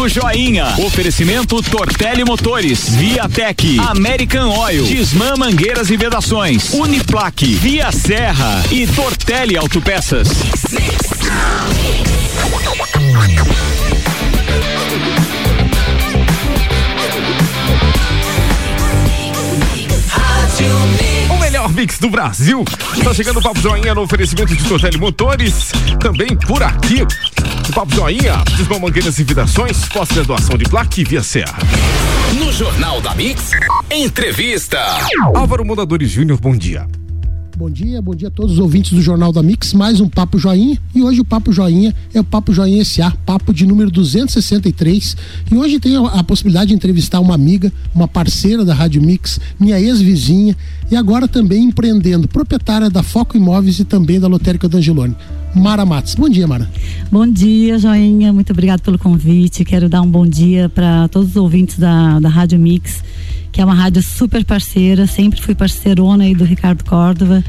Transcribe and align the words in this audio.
Papo 0.00 0.08
Joinha. 0.08 0.76
Oferecimento 0.78 1.62
Tortelli 1.62 2.24
Motores, 2.24 2.88
Viatec, 2.88 3.78
American 3.80 4.48
Oil, 4.48 4.84
Disman 4.84 5.34
Mangueiras 5.36 5.90
e 5.90 5.96
Vedações, 5.98 6.72
Uniplaque, 6.72 7.54
Via 7.54 7.92
Serra 7.92 8.62
e 8.70 8.86
Tortelli 8.86 9.58
Autopeças. 9.58 10.28
O 21.28 21.38
melhor 21.38 21.70
mix 21.72 21.98
do 21.98 22.08
Brasil. 22.08 22.64
Está 22.96 23.12
chegando 23.12 23.38
o 23.38 23.42
Papo 23.42 23.60
Joinha 23.60 23.94
no 23.94 24.02
oferecimento 24.02 24.56
de 24.56 24.64
Tortelli 24.64 24.96
Motores. 24.96 25.72
Também 26.00 26.34
por 26.46 26.62
aqui. 26.62 27.06
O 27.70 27.72
Papo 27.72 27.94
Joinha, 27.94 28.42
Desmão 28.56 28.80
Mangueiras 28.80 29.16
e 29.20 29.22
Vidações, 29.22 29.88
pós-graduação 29.90 30.58
de 30.58 30.64
plaque 30.64 31.04
via 31.04 31.22
Serra. 31.22 31.56
No 32.36 32.52
Jornal 32.52 33.00
da 33.00 33.14
Mix, 33.14 33.52
entrevista. 33.88 34.80
Álvaro 35.36 35.64
Mondadores 35.64 36.10
Júnior, 36.10 36.40
bom 36.40 36.56
dia. 36.56 36.88
Bom 37.60 37.68
dia, 37.68 38.00
bom 38.00 38.14
dia 38.14 38.28
a 38.28 38.30
todos 38.30 38.54
os 38.54 38.58
ouvintes 38.58 38.90
do 38.90 39.02
Jornal 39.02 39.30
da 39.30 39.42
Mix, 39.42 39.74
mais 39.74 40.00
um 40.00 40.08
Papo 40.08 40.38
Joinha. 40.38 40.78
E 40.94 41.02
hoje 41.02 41.20
o 41.20 41.24
Papo 41.26 41.52
Joinha 41.52 41.94
é 42.14 42.18
o 42.18 42.24
Papo 42.24 42.54
Joinha 42.54 42.82
SA, 42.82 43.10
papo 43.26 43.52
de 43.52 43.66
número 43.66 43.90
263. 43.90 45.14
E 45.52 45.54
hoje 45.54 45.78
tenho 45.78 46.06
a, 46.06 46.24
possibilidade 46.24 46.68
de 46.68 46.74
entrevistar 46.74 47.20
uma 47.20 47.34
amiga, 47.34 47.70
uma 47.94 48.08
parceira 48.08 48.64
da 48.64 48.72
Rádio 48.72 49.02
Mix, 49.02 49.38
minha 49.60 49.78
ex-vizinha, 49.78 50.56
e 50.90 50.96
agora 50.96 51.28
também 51.28 51.64
empreendendo, 51.64 52.26
proprietária 52.26 52.88
da 52.88 53.02
Foco 53.02 53.36
Imóveis 53.36 53.78
e 53.78 53.84
também 53.84 54.18
da 54.18 54.26
Lotérica 54.26 54.66
do 54.66 54.78
Angelone. 54.78 55.14
Mara 55.54 55.84
Matos. 55.84 56.14
Bom 56.14 56.30
dia, 56.30 56.46
Mara. 56.46 56.66
Bom 57.12 57.26
dia, 57.26 57.78
Joinha. 57.78 58.32
Muito 58.32 58.54
obrigado 58.54 58.80
pelo 58.80 58.98
convite. 58.98 59.66
Quero 59.66 59.86
dar 59.86 60.00
um 60.00 60.10
bom 60.10 60.26
dia 60.26 60.70
para 60.70 61.08
todos 61.08 61.28
os 61.28 61.36
ouvintes 61.36 61.78
da, 61.78 62.18
da 62.20 62.28
Rádio 62.30 62.58
Mix 62.58 63.02
que 63.52 63.60
é 63.60 63.64
uma 63.64 63.74
rádio 63.74 64.02
super 64.02 64.44
parceira, 64.44 65.06
sempre 65.06 65.40
fui 65.40 65.54
parceirona 65.54 66.24
aí 66.24 66.34
do 66.34 66.44
Ricardo 66.44 66.84
Córdova 66.84 67.44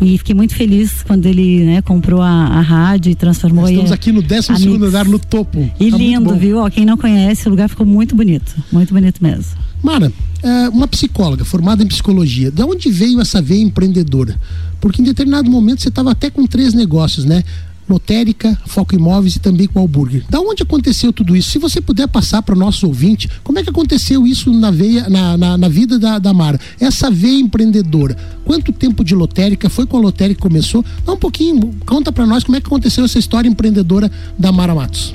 e 0.00 0.18
fiquei 0.18 0.34
muito 0.34 0.54
feliz 0.54 1.02
quando 1.02 1.26
ele 1.26 1.64
né, 1.64 1.82
comprou 1.82 2.20
a, 2.20 2.28
a 2.28 2.60
rádio 2.60 3.12
e 3.12 3.14
transformou 3.14 3.62
Nós 3.62 3.70
Estamos 3.70 3.92
aqui 3.92 4.12
no 4.12 4.22
12 4.22 4.52
andar 4.86 5.04
no 5.04 5.18
topo. 5.18 5.70
E 5.78 5.90
tá 5.90 5.96
lindo, 5.96 6.34
viu? 6.36 6.58
Ó, 6.58 6.68
quem 6.68 6.84
não 6.84 6.96
conhece, 6.96 7.46
o 7.46 7.50
lugar 7.50 7.68
ficou 7.68 7.86
muito 7.86 8.14
bonito, 8.16 8.54
muito 8.72 8.92
bonito 8.92 9.22
mesmo. 9.22 9.52
Mara, 9.82 10.12
é 10.42 10.68
uma 10.70 10.88
psicóloga 10.88 11.44
formada 11.44 11.82
em 11.82 11.86
psicologia, 11.86 12.50
de 12.50 12.62
onde 12.62 12.90
veio 12.90 13.20
essa 13.20 13.40
veia 13.40 13.62
empreendedora? 13.62 14.38
Porque 14.80 15.00
em 15.00 15.04
determinado 15.04 15.50
momento 15.50 15.82
você 15.82 15.88
estava 15.88 16.10
até 16.10 16.30
com 16.30 16.46
três 16.46 16.74
negócios, 16.74 17.24
né? 17.24 17.44
Lotérica, 17.88 18.58
Foco 18.66 18.94
Imóveis 18.94 19.36
e 19.36 19.40
também 19.40 19.66
com 19.66 19.78
o 19.78 19.82
Alburger. 19.82 20.24
Da 20.28 20.40
onde 20.40 20.62
aconteceu 20.62 21.12
tudo 21.12 21.36
isso? 21.36 21.50
Se 21.50 21.58
você 21.58 21.80
puder 21.80 22.08
passar 22.08 22.42
para 22.42 22.54
o 22.54 22.58
nosso 22.58 22.86
ouvinte, 22.86 23.28
como 23.42 23.58
é 23.58 23.62
que 23.62 23.70
aconteceu 23.70 24.26
isso 24.26 24.52
na 24.52 24.70
veia, 24.70 25.08
na, 25.08 25.36
na, 25.36 25.58
na 25.58 25.68
vida 25.68 25.98
da, 25.98 26.18
da, 26.18 26.32
Mara? 26.32 26.58
Essa 26.80 27.10
veia 27.10 27.40
empreendedora. 27.40 28.16
Quanto 28.44 28.72
tempo 28.72 29.04
de 29.04 29.14
lotérica? 29.14 29.68
Foi 29.68 29.86
com 29.86 29.96
a 29.96 30.00
lotérica 30.00 30.40
que 30.40 30.48
começou? 30.48 30.84
Dá 31.04 31.12
um 31.12 31.16
pouquinho, 31.16 31.74
conta 31.86 32.10
para 32.10 32.26
nós 32.26 32.44
como 32.44 32.56
é 32.56 32.60
que 32.60 32.66
aconteceu 32.66 33.04
essa 33.04 33.18
história 33.18 33.48
empreendedora 33.48 34.10
da 34.38 34.50
Mara 34.50 34.74
Matos. 34.74 35.14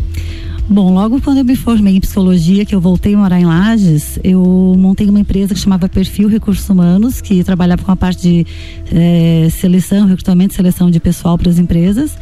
Bom, 0.69 0.93
logo 0.93 1.19
quando 1.19 1.39
eu 1.39 1.45
me 1.45 1.55
formei 1.55 1.95
em 1.95 1.99
psicologia, 1.99 2.63
que 2.63 2.75
eu 2.75 2.79
voltei 2.79 3.15
a 3.15 3.17
morar 3.17 3.39
em 3.41 3.45
Lages, 3.45 4.19
eu 4.23 4.75
montei 4.77 5.09
uma 5.09 5.19
empresa 5.19 5.55
que 5.55 5.59
chamava 5.59 5.89
Perfil 5.89 6.29
Recursos 6.29 6.69
Humanos, 6.69 7.21
que 7.21 7.43
trabalhava 7.43 7.83
com 7.83 7.91
a 7.91 7.95
parte 7.95 8.21
de 8.21 8.47
eh, 8.91 9.47
seleção, 9.49 10.05
recrutamento 10.05 10.53
e 10.53 10.55
seleção 10.55 10.91
de 10.91 10.99
pessoal 10.99 11.39
para 11.39 11.49
as 11.49 11.57
empresas. 11.57 12.15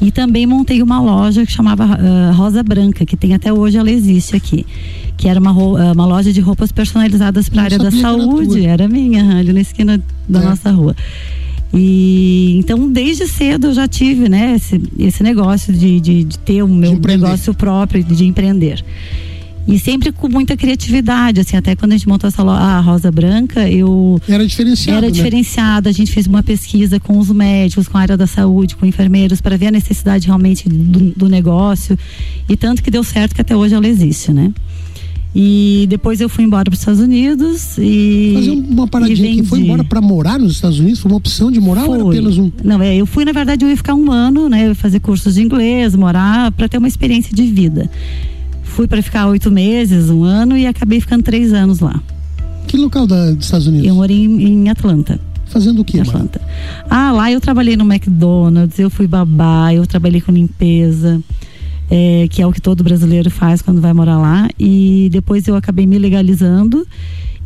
E 0.00 0.10
também 0.10 0.46
montei 0.46 0.82
uma 0.82 1.00
loja 1.00 1.44
que 1.44 1.52
chamava 1.52 1.84
uh, 1.84 2.34
Rosa 2.34 2.62
Branca, 2.62 3.04
que 3.04 3.16
tem 3.16 3.34
até 3.34 3.52
hoje, 3.52 3.76
ela 3.76 3.90
existe 3.90 4.34
aqui. 4.34 4.66
Que 5.16 5.28
era 5.28 5.38
uma, 5.38 5.52
uh, 5.52 5.92
uma 5.92 6.06
loja 6.06 6.32
de 6.32 6.40
roupas 6.40 6.72
personalizadas 6.72 7.48
para 7.48 7.60
a 7.60 7.64
área 7.66 7.78
da 7.78 7.90
saúde. 7.90 8.64
Era, 8.64 8.84
era, 8.84 8.88
minha, 8.88 9.22
ali 9.38 9.52
na 9.52 9.60
esquina 9.60 10.02
da 10.28 10.40
é. 10.40 10.44
nossa 10.44 10.72
rua. 10.72 10.96
E 11.74 12.56
então 12.58 12.90
desde 12.90 13.26
cedo 13.26 13.68
eu 13.68 13.74
já 13.74 13.88
tive, 13.88 14.28
né, 14.28 14.56
esse, 14.56 14.80
esse 14.98 15.22
negócio 15.22 15.72
de, 15.72 16.00
de, 16.00 16.24
de 16.24 16.38
ter 16.38 16.62
o 16.62 16.68
meu 16.68 16.98
negócio 16.98 17.54
próprio, 17.54 18.04
de, 18.04 18.14
de 18.14 18.26
empreender. 18.26 18.84
E 19.66 19.78
sempre 19.78 20.10
com 20.10 20.28
muita 20.28 20.56
criatividade, 20.56 21.40
assim, 21.40 21.56
até 21.56 21.76
quando 21.76 21.92
a 21.92 21.96
gente 21.96 22.08
montou 22.08 22.26
essa 22.26 22.42
a 22.42 22.80
Rosa 22.80 23.12
Branca, 23.12 23.68
eu. 23.68 24.20
Era 24.28 24.44
diferenciada. 24.44 24.98
Era 24.98 25.06
né? 25.06 25.12
diferenciada. 25.12 25.88
A 25.88 25.92
gente 25.92 26.10
fez 26.10 26.26
uma 26.26 26.42
pesquisa 26.42 26.98
com 26.98 27.16
os 27.16 27.30
médicos, 27.30 27.86
com 27.86 27.96
a 27.96 28.00
área 28.00 28.16
da 28.16 28.26
saúde, 28.26 28.74
com 28.74 28.84
enfermeiros, 28.84 29.40
para 29.40 29.56
ver 29.56 29.68
a 29.68 29.70
necessidade 29.70 30.26
realmente 30.26 30.68
do, 30.68 31.12
do 31.16 31.28
negócio. 31.28 31.96
E 32.48 32.56
tanto 32.56 32.82
que 32.82 32.90
deu 32.90 33.04
certo 33.04 33.36
que 33.36 33.40
até 33.40 33.56
hoje 33.56 33.74
ela 33.74 33.86
existe, 33.86 34.32
né? 34.32 34.52
E 35.34 35.86
depois 35.88 36.20
eu 36.20 36.28
fui 36.28 36.44
embora 36.44 36.64
para 36.64 36.74
os 36.74 36.80
Estados 36.80 37.00
Unidos 37.00 37.78
e. 37.78 38.32
Fazer 38.34 38.50
uma 38.50 38.86
paradinha 38.86 39.32
aqui, 39.32 39.42
foi 39.44 39.60
embora 39.60 39.82
para 39.82 40.00
morar 40.00 40.38
nos 40.38 40.52
Estados 40.52 40.78
Unidos? 40.78 41.00
Foi 41.00 41.10
uma 41.10 41.16
opção 41.16 41.50
de 41.50 41.58
morar 41.58 41.86
foi. 41.86 41.98
ou 41.98 42.12
era 42.12 42.20
apenas 42.20 42.36
um? 42.36 42.52
Não, 42.62 42.82
é, 42.82 42.94
eu 42.94 43.06
fui, 43.06 43.24
na 43.24 43.32
verdade, 43.32 43.64
eu 43.64 43.70
ia 43.70 43.76
ficar 43.76 43.94
um 43.94 44.10
ano, 44.10 44.48
né? 44.48 44.74
Fazer 44.74 45.00
cursos 45.00 45.34
de 45.34 45.42
inglês, 45.42 45.96
morar, 45.96 46.52
para 46.52 46.68
ter 46.68 46.76
uma 46.76 46.88
experiência 46.88 47.34
de 47.34 47.44
vida. 47.44 47.90
Fui 48.62 48.86
para 48.86 49.02
ficar 49.02 49.26
oito 49.28 49.50
meses, 49.50 50.10
um 50.10 50.22
ano 50.22 50.56
e 50.56 50.66
acabei 50.66 51.00
ficando 51.00 51.22
três 51.22 51.52
anos 51.52 51.80
lá. 51.80 52.02
Que 52.66 52.76
local 52.76 53.06
da, 53.06 53.32
dos 53.32 53.46
Estados 53.46 53.66
Unidos? 53.66 53.86
Eu 53.86 53.94
morei 53.94 54.24
em, 54.24 54.42
em 54.42 54.68
Atlanta. 54.68 55.18
Fazendo 55.46 55.82
o 55.82 55.84
que, 55.84 56.00
Atlanta. 56.00 56.40
Ah, 56.88 57.12
lá 57.12 57.30
eu 57.30 57.38
trabalhei 57.38 57.76
no 57.76 57.84
McDonald's, 57.84 58.78
eu 58.78 58.88
fui 58.88 59.06
babá, 59.06 59.72
eu 59.74 59.86
trabalhei 59.86 60.20
com 60.20 60.32
limpeza, 60.32 61.22
é, 61.94 62.26
que 62.26 62.40
é 62.40 62.46
o 62.46 62.50
que 62.50 62.60
todo 62.60 62.82
brasileiro 62.82 63.30
faz 63.30 63.60
quando 63.60 63.78
vai 63.78 63.92
morar 63.92 64.16
lá. 64.16 64.48
E 64.58 65.10
depois 65.12 65.46
eu 65.46 65.54
acabei 65.54 65.86
me 65.86 65.98
legalizando. 65.98 66.86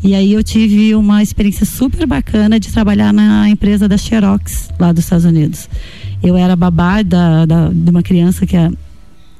E 0.04 0.14
aí 0.14 0.34
eu 0.34 0.44
tive 0.44 0.94
uma 0.94 1.20
experiência 1.20 1.66
super 1.66 2.06
bacana 2.06 2.60
de 2.60 2.70
trabalhar 2.70 3.12
na 3.12 3.48
empresa 3.48 3.88
da 3.88 3.98
Xerox, 3.98 4.68
lá 4.78 4.92
dos 4.92 5.02
Estados 5.02 5.24
Unidos. 5.24 5.68
Eu 6.22 6.36
era 6.36 6.54
babá 6.54 7.02
da, 7.02 7.44
da 7.44 7.70
de 7.70 7.90
uma 7.90 8.04
criança 8.04 8.46
que 8.46 8.56
é 8.56 8.70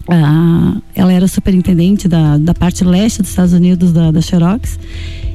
ah, 0.09 0.77
ela 0.95 1.13
era 1.13 1.29
superintendente 1.29 2.09
da, 2.09 2.37
da 2.39 2.55
parte 2.55 2.85
leste 2.85 3.23
dos 3.23 3.31
Estados 3.31 3.53
Unidos 3.53 3.93
da, 3.93 4.11
da 4.11 4.21
Xerox 4.21 4.79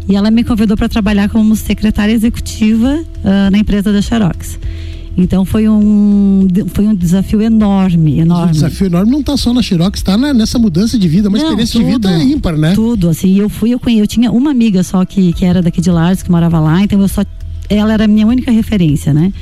e 0.07 0.15
ela 0.15 0.31
me 0.31 0.43
convidou 0.43 0.75
para 0.75 0.89
trabalhar 0.89 1.29
como 1.29 1.55
secretária 1.55 2.11
executiva 2.11 2.95
uh, 2.97 3.51
na 3.51 3.57
empresa 3.57 3.93
da 3.93 4.01
Xerox. 4.01 4.59
Então 5.17 5.43
foi 5.43 5.67
um, 5.67 6.47
foi 6.73 6.87
um 6.87 6.95
desafio 6.95 7.41
enorme, 7.41 8.19
enorme. 8.19 8.49
Um 8.49 8.53
desafio 8.53 8.87
enorme 8.87 9.11
não 9.11 9.19
está 9.19 9.35
só 9.35 9.53
na 9.53 9.61
Xerox, 9.61 9.99
está 9.99 10.17
nessa 10.17 10.57
mudança 10.57 10.97
de 10.97 11.07
vida, 11.07 11.27
uma 11.27 11.37
não, 11.37 11.45
experiência 11.45 11.79
tudo, 11.79 11.85
de 11.85 11.93
vida 11.93 12.23
ímpar, 12.23 12.57
né? 12.57 12.73
Tudo, 12.73 13.09
assim, 13.09 13.37
eu 13.37 13.49
fui, 13.49 13.71
eu 13.71 13.79
conheci, 13.79 14.01
eu 14.01 14.07
tinha 14.07 14.31
uma 14.31 14.51
amiga 14.51 14.83
só 14.83 15.03
que, 15.03 15.33
que 15.33 15.43
era 15.43 15.61
daqui 15.61 15.81
de 15.81 15.91
Lares, 15.91 16.23
que 16.23 16.31
morava 16.31 16.59
lá, 16.59 16.81
então 16.81 16.99
eu 17.01 17.07
só, 17.07 17.23
ela 17.69 17.93
era 17.93 18.05
a 18.05 18.07
minha 18.07 18.25
única 18.25 18.51
referência, 18.51 19.13
né? 19.13 19.33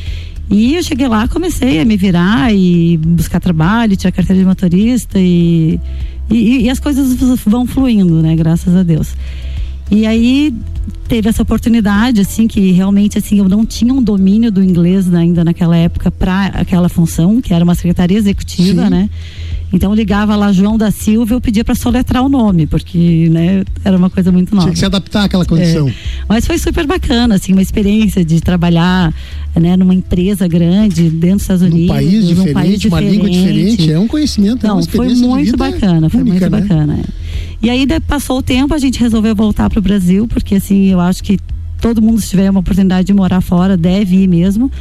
E 0.49 0.73
eu 0.75 0.81
cheguei 0.81 1.07
lá, 1.07 1.27
comecei 1.27 1.79
a 1.79 1.85
me 1.85 1.95
virar 1.95 2.51
e 2.53 2.97
buscar 2.97 3.39
trabalho, 3.39 3.95
tirar 3.95 4.11
carteira 4.11 4.41
de 4.41 4.47
motorista 4.47 5.19
e, 5.19 5.79
e, 6.29 6.63
e 6.63 6.69
as 6.69 6.79
coisas 6.79 7.15
vão 7.45 7.67
fluindo, 7.67 8.21
né? 8.23 8.35
Graças 8.35 8.75
a 8.75 8.81
Deus. 8.81 9.13
E 9.91 10.05
aí 10.05 10.53
teve 11.07 11.27
essa 11.27 11.41
oportunidade, 11.41 12.21
assim, 12.21 12.47
que 12.47 12.71
realmente, 12.71 13.17
assim, 13.17 13.39
eu 13.39 13.49
não 13.49 13.65
tinha 13.65 13.93
um 13.93 14.01
domínio 14.01 14.51
do 14.51 14.63
inglês 14.63 15.11
ainda 15.13 15.43
naquela 15.43 15.75
época 15.75 16.11
para 16.11 16.47
aquela 16.47 16.87
função, 16.87 17.41
que 17.41 17.53
era 17.53 17.63
uma 17.63 17.73
secretaria 17.73 18.17
executiva, 18.17 18.83
Sim. 18.83 18.89
né? 18.89 19.09
Então 19.71 19.93
ligava 19.93 20.35
lá 20.35 20.51
João 20.51 20.77
da 20.77 20.89
Silva, 20.91 21.35
eu 21.35 21.41
pedia 21.41 21.63
para 21.63 21.75
soletrar 21.75 22.23
o 22.23 22.29
nome, 22.29 22.65
porque 22.65 23.29
né, 23.29 23.63
era 23.83 23.95
uma 23.95 24.09
coisa 24.09 24.31
muito 24.31 24.53
nova. 24.53 24.65
Tinha 24.65 24.73
que 24.73 24.79
se 24.79 24.85
adaptar 24.85 25.25
àquela 25.25 25.45
condição. 25.45 25.87
É. 25.87 25.93
Mas 26.27 26.45
foi 26.47 26.57
super 26.57 26.87
bacana, 26.87 27.35
assim, 27.35 27.53
uma 27.53 27.61
experiência 27.61 28.25
de 28.25 28.41
trabalhar 28.41 29.13
né, 29.55 29.77
numa 29.77 29.93
empresa 29.93 30.47
grande 30.47 31.09
dentro 31.09 31.35
dos 31.37 31.41
Estados 31.43 31.61
Unidos. 31.61 31.87
Num 31.87 31.93
país 31.93 32.27
diferente, 32.27 32.53
país 32.53 32.85
uma 32.85 33.01
língua 33.01 33.29
diferente. 33.29 33.91
É 33.91 33.99
um 33.99 34.07
conhecimento, 34.07 34.63
Não, 34.63 34.71
é 34.71 34.73
uma 34.73 34.81
experiência 34.81 35.17
foi 35.17 35.27
muito 35.27 35.57
bacana, 35.57 36.09
foi 36.09 36.21
única, 36.21 36.49
muito 36.49 36.51
né? 36.51 36.61
bacana. 36.61 36.99
É. 36.99 37.03
E 37.61 37.69
aí 37.69 37.85
passou 38.07 38.39
o 38.39 38.41
tempo, 38.41 38.73
a 38.73 38.77
gente 38.77 38.99
resolveu 38.99 39.35
voltar 39.35 39.69
para 39.69 39.79
o 39.79 39.81
Brasil, 39.81 40.27
porque 40.27 40.55
assim, 40.55 40.87
eu 40.87 40.99
acho 40.99 41.23
que 41.23 41.37
todo 41.79 42.01
mundo 42.01 42.19
se 42.19 42.29
tiver 42.29 42.49
uma 42.49 42.59
oportunidade 42.59 43.07
de 43.07 43.13
morar 43.13 43.41
fora, 43.41 43.77
deve 43.77 44.15
ir 44.15 44.27
mesmo. 44.27 44.71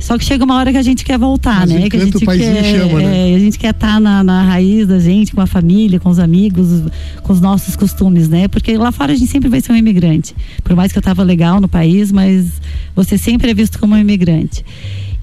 Só 0.00 0.16
que 0.16 0.24
chega 0.24 0.42
uma 0.42 0.56
hora 0.56 0.72
que 0.72 0.78
a 0.78 0.82
gente 0.82 1.04
quer 1.04 1.18
voltar, 1.18 1.60
Mas 1.60 1.70
né? 1.70 1.88
Que 1.88 1.96
a 1.98 2.04
gente 2.04 2.18
quer, 2.18 2.64
chama, 2.64 3.00
né? 3.00 3.32
É, 3.32 3.36
a 3.36 3.38
gente 3.38 3.58
quer 3.58 3.70
estar 3.70 3.94
tá 3.94 4.00
na, 4.00 4.24
na, 4.24 4.42
raiz 4.42 4.88
da 4.88 4.98
gente, 4.98 5.32
com 5.32 5.42
a 5.42 5.46
família, 5.46 6.00
com 6.00 6.08
os 6.08 6.18
amigos, 6.18 6.82
com 7.22 7.32
os 7.32 7.40
nossos 7.40 7.76
costumes, 7.76 8.28
né? 8.28 8.48
Porque 8.48 8.76
lá 8.78 8.90
fora 8.90 9.12
a 9.12 9.14
gente 9.14 9.30
sempre 9.30 9.50
vai 9.50 9.60
ser 9.60 9.72
um 9.72 9.76
imigrante. 9.76 10.34
Por 10.64 10.74
mais 10.74 10.90
que 10.90 10.98
eu 10.98 11.00
estava 11.00 11.22
legal 11.22 11.60
no 11.60 11.68
país, 11.68 12.10
mas 12.10 12.60
você 12.96 13.18
sempre 13.18 13.50
é 13.50 13.54
visto 13.54 13.78
como 13.78 13.94
um 13.94 13.98
imigrante. 13.98 14.64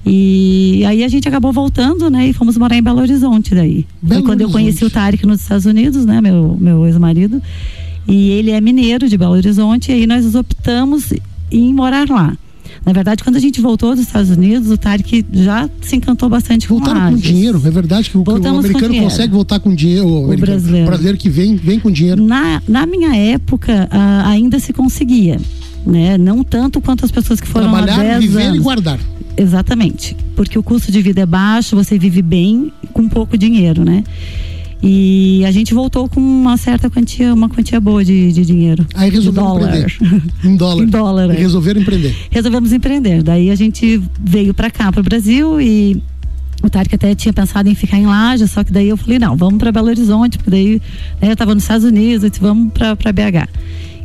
E 0.06 0.84
aí 0.86 1.02
a 1.02 1.08
gente 1.08 1.28
acabou 1.28 1.52
voltando, 1.52 2.08
né? 2.08 2.28
E 2.28 2.32
fomos 2.32 2.56
morar 2.56 2.76
em 2.76 2.82
Belo 2.82 3.00
Horizonte 3.00 3.54
daí. 3.54 3.84
Belo 4.00 4.20
Foi 4.20 4.22
quando 4.22 4.42
Horizonte. 4.42 4.42
eu 4.42 4.50
conheci 4.50 4.84
o 4.84 4.90
Tarek 4.90 5.26
nos 5.26 5.42
Estados 5.42 5.66
Unidos, 5.66 6.06
né? 6.06 6.20
Meu, 6.20 6.56
meu 6.58 6.86
ex-marido. 6.86 7.42
E 8.06 8.30
ele 8.30 8.52
é 8.52 8.60
mineiro 8.60 9.08
de 9.08 9.18
Belo 9.18 9.32
Horizonte, 9.32 9.90
e 9.90 9.94
aí 9.94 10.06
nós 10.06 10.34
optamos 10.34 11.12
em 11.50 11.74
morar 11.74 12.08
lá. 12.08 12.34
Na 12.84 12.92
verdade, 12.92 13.22
quando 13.22 13.36
a 13.36 13.40
gente 13.40 13.60
voltou 13.60 13.94
dos 13.94 14.04
Estados 14.06 14.30
Unidos, 14.30 14.70
o 14.70 14.78
Tarek 14.78 15.24
já 15.32 15.68
se 15.80 15.96
encantou 15.96 16.28
bastante 16.28 16.68
Voltaram 16.68 17.00
com 17.00 17.10
com 17.12 17.16
dinheiro, 17.16 17.60
é 17.64 17.70
verdade 17.70 18.10
que 18.10 18.16
o, 18.18 18.24
o 18.26 18.58
americano 18.58 18.94
consegue 18.94 19.32
voltar 19.32 19.60
com 19.60 19.74
dinheiro, 19.74 20.06
o, 20.06 20.32
o 20.32 20.36
brasileiro. 20.36 20.84
o 20.86 20.88
brasileiro 20.88 21.18
que 21.18 21.28
vem, 21.28 21.56
vem 21.56 21.78
com 21.80 21.90
dinheiro. 21.90 22.22
Na, 22.22 22.62
na 22.68 22.86
minha 22.86 23.14
época, 23.16 23.88
ainda 24.24 24.58
se 24.58 24.72
conseguia, 24.72 25.38
né? 25.86 26.16
Não 26.18 26.42
tanto 26.44 26.80
quanto 26.80 27.04
as 27.04 27.10
pessoas 27.10 27.40
que 27.40 27.46
foram 27.48 27.70
Trabalhar, 27.70 28.00
há 28.00 28.18
10 28.18 28.20
viver 28.20 28.42
anos. 28.42 28.56
e 28.58 28.60
guardar. 28.60 28.98
Exatamente, 29.36 30.16
porque 30.34 30.58
o 30.58 30.62
custo 30.62 30.90
de 30.90 31.00
vida 31.00 31.20
é 31.20 31.26
baixo, 31.26 31.76
você 31.76 31.96
vive 31.98 32.22
bem 32.22 32.72
com 32.92 33.08
pouco 33.08 33.38
dinheiro, 33.38 33.84
né? 33.84 34.02
E 34.82 35.44
a 35.44 35.50
gente 35.50 35.74
voltou 35.74 36.08
com 36.08 36.20
uma 36.20 36.56
certa 36.56 36.88
quantia, 36.88 37.34
uma 37.34 37.48
quantia 37.48 37.80
boa 37.80 38.04
de, 38.04 38.32
de 38.32 38.44
dinheiro. 38.44 38.86
Aí 38.94 39.10
resolveram 39.10 39.56
empreender. 39.56 39.96
Em 40.44 40.56
dólar. 40.56 40.84
em 40.84 40.86
dólar. 40.86 41.30
E 41.30 41.36
é. 41.36 41.40
resolveram 41.40 41.80
empreender. 41.80 42.14
Resolvemos 42.30 42.72
empreender. 42.72 43.22
Daí 43.22 43.50
a 43.50 43.54
gente 43.56 44.00
veio 44.20 44.54
para 44.54 44.70
cá, 44.70 44.92
para 44.92 45.00
o 45.00 45.04
Brasil 45.04 45.60
e 45.60 46.00
o 46.62 46.70
Tarek 46.70 46.94
até 46.94 47.14
tinha 47.14 47.32
pensado 47.32 47.68
em 47.68 47.74
ficar 47.74 47.98
em 47.98 48.06
Laje, 48.06 48.46
só 48.48 48.64
que 48.64 48.72
daí 48.72 48.88
eu 48.88 48.96
falei, 48.96 49.18
não, 49.18 49.36
vamos 49.36 49.58
para 49.58 49.70
Belo 49.70 49.88
Horizonte, 49.88 50.38
porque 50.38 50.50
daí 50.50 50.82
né, 51.20 51.28
eu 51.28 51.32
estava 51.32 51.54
nos 51.54 51.64
Estados 51.64 51.84
Unidos, 51.84 52.24
eu 52.24 52.30
disse, 52.30 52.40
vamos 52.40 52.72
para 52.72 53.12
BH. 53.12 53.48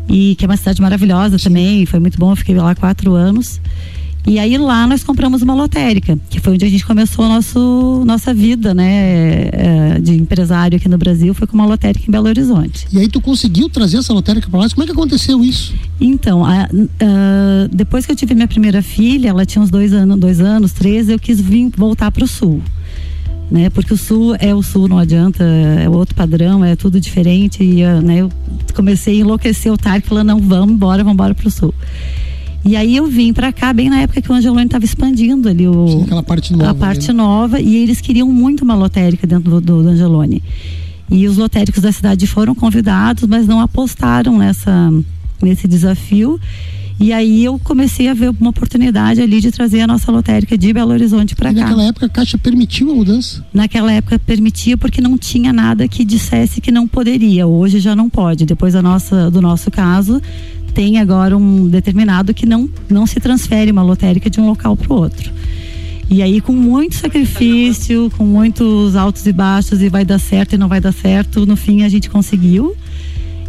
E 0.10 0.36
que 0.36 0.46
é 0.46 0.48
uma 0.48 0.58
cidade 0.58 0.82
maravilhosa 0.82 1.38
Sim. 1.38 1.46
também, 1.46 1.86
foi 1.86 2.00
muito 2.00 2.18
bom, 2.18 2.32
eu 2.32 2.36
fiquei 2.36 2.56
lá 2.56 2.76
quatro 2.76 3.14
anos. 3.14 3.60
E 4.26 4.40
aí 4.40 4.58
lá 4.58 4.88
nós 4.88 5.04
compramos 5.04 5.42
uma 5.42 5.54
lotérica, 5.54 6.18
que 6.30 6.40
foi 6.40 6.54
onde 6.54 6.64
a 6.64 6.70
gente 6.70 6.86
começou 6.86 7.28
nosso, 7.28 8.04
nossa 8.06 8.34
vida, 8.34 8.74
né, 8.74 9.50
é, 9.52 10.00
de 10.00 10.14
empresário 10.14 10.78
aqui 10.78 10.88
no 10.88 10.98
Brasil, 10.98 11.34
foi 11.34 11.46
com 11.46 11.56
uma 11.56 11.66
lotérica 11.66 12.06
em 12.08 12.12
Belo 12.12 12.28
Horizonte. 12.28 12.88
E 12.92 13.00
aí 13.00 13.10
tu 13.10 13.20
conseguiu 13.20 13.70
trazer 13.70 13.98
essa 13.98 14.14
lotérica 14.14 14.50
para 14.50 14.62
lá? 14.62 14.70
Como 14.70 14.84
é 14.84 14.86
que 14.86 14.94
aconteceu 14.94 15.44
isso? 15.44 15.74
Então, 16.00 16.46
a, 16.46 16.64
a, 16.64 16.68
depois 17.70 18.06
que 18.06 18.14
eu 18.14 18.16
tive 18.16 18.34
minha 18.34 18.48
primeira 18.48 18.82
filha, 18.82 19.28
ela 19.28 19.46
tinha 19.46 19.62
uns 19.62 19.70
dois 19.70 19.92
anos, 19.92 20.18
dois 20.18 20.40
anos, 20.40 20.72
três, 20.72 21.10
eu 21.10 21.20
quis 21.20 21.42
vir 21.42 21.70
voltar 21.76 22.10
para 22.10 22.24
o 22.24 22.28
sul. 22.28 22.62
Né, 23.52 23.70
porque 23.70 23.94
o 23.94 23.98
sul 23.98 24.36
é 24.40 24.56
o 24.56 24.64
sul, 24.64 24.88
não 24.88 24.98
adianta, 24.98 25.44
é 25.44 25.88
outro 25.88 26.16
padrão, 26.16 26.64
é 26.64 26.78
tudo 26.78 27.00
diferente. 27.00 27.62
E 27.62 27.84
né, 28.02 28.22
eu 28.22 28.32
comecei 28.74 29.18
a 29.18 29.20
enlouquecer 29.20 29.72
o 29.72 29.78
Tarek 29.78 30.08
falando, 30.08 30.28
não, 30.28 30.40
vamos 30.40 30.74
embora, 30.74 31.04
vamos 31.04 31.14
embora 31.14 31.36
pro 31.36 31.52
sul. 31.52 31.74
E 32.66 32.76
aí 32.76 32.96
eu 32.96 33.08
vim 33.08 33.34
para 33.34 33.52
cá 33.52 33.74
bem 33.74 33.90
na 33.90 34.02
época 34.02 34.22
que 34.22 34.32
o 34.32 34.34
Angelone 34.34 34.66
estava 34.66 34.86
expandindo 34.86 35.50
ali 35.50 35.68
o, 35.68 35.88
Sim, 35.88 36.04
aquela 36.04 36.24
parte 36.24 36.54
nova. 36.54 36.70
A 36.70 36.74
parte 36.74 37.10
né? 37.10 37.14
nova 37.14 37.60
e 37.60 37.76
eles 37.76 38.00
queriam 38.00 38.32
muito 38.32 38.64
uma 38.64 38.76
lotérica 38.76 39.28
dentro 39.28 39.52
do, 39.52 39.62
do, 39.62 39.84
do 39.84 39.90
Angelone. 39.90 40.42
E 41.12 41.28
os 41.28 41.38
lotéricos 41.38 41.82
da 41.82 41.92
cidade 41.92 42.26
foram 42.26 42.56
convidados, 42.56 43.28
mas 43.28 43.46
não 43.46 43.60
apostaram 43.60 44.38
nessa 44.38 44.92
nesse 45.42 45.68
desafio. 45.68 46.40
E 47.00 47.12
aí 47.12 47.44
eu 47.44 47.60
comecei 47.60 48.08
a 48.08 48.14
ver 48.14 48.30
uma 48.40 48.52
oportunidade 48.52 49.22
ali 49.22 49.42
de 49.42 49.52
trazer 49.52 49.82
a 49.82 49.88
nossa 49.88 50.12
lotérica 50.12 50.58
de 50.58 50.72
Belo 50.72 50.92
Horizonte 50.92 51.36
para 51.36 51.54
cá. 51.54 51.62
Naquela 51.62 51.84
época 51.84 52.06
a 52.06 52.10
Caixa 52.10 52.38
permitiu 52.38 52.92
a 52.92 52.96
mudança? 52.96 53.46
Naquela 53.54 53.92
época 53.92 54.18
permitia 54.20 54.78
porque 54.78 55.02
não 55.02 55.18
tinha 55.18 55.52
nada 55.52 55.88
que 55.88 56.06
dissesse 56.06 56.62
que 56.62 56.72
não 56.72 56.88
poderia. 56.88 57.46
Hoje 57.46 57.80
já 57.80 57.96
não 57.96 58.10
pode. 58.10 58.46
Depois 58.46 58.74
da 58.74 58.82
nossa, 58.82 59.30
do 59.30 59.42
nosso 59.42 59.70
caso, 59.70 60.22
tem 60.74 61.00
agora 61.00 61.38
um 61.38 61.68
determinado 61.68 62.34
que 62.34 62.46
não, 62.46 62.70
não 62.90 63.06
se 63.06 63.20
transfere 63.20 63.72
uma 63.72 63.84
lotérica 63.84 64.30
de 64.30 64.40
um 64.40 64.48
local 64.48 64.76
para 64.76 64.94
o 64.94 64.96
outro. 64.98 65.32
E 66.10 66.22
aí, 66.22 66.42
com 66.42 66.54
muito 66.54 66.96
sacrifício, 66.96 68.12
com 68.18 68.26
muitos 68.26 68.96
altos 68.96 69.26
e 69.26 69.32
baixos, 69.32 69.82
e 69.82 69.90
vai 69.90 70.04
dar 70.04 70.20
certo 70.20 70.54
e 70.54 70.58
não 70.58 70.68
vai 70.68 70.82
dar 70.82 70.92
certo, 70.92 71.46
no 71.46 71.56
fim 71.56 71.84
a 71.84 71.90
gente 71.90 72.10
conseguiu. 72.10 72.76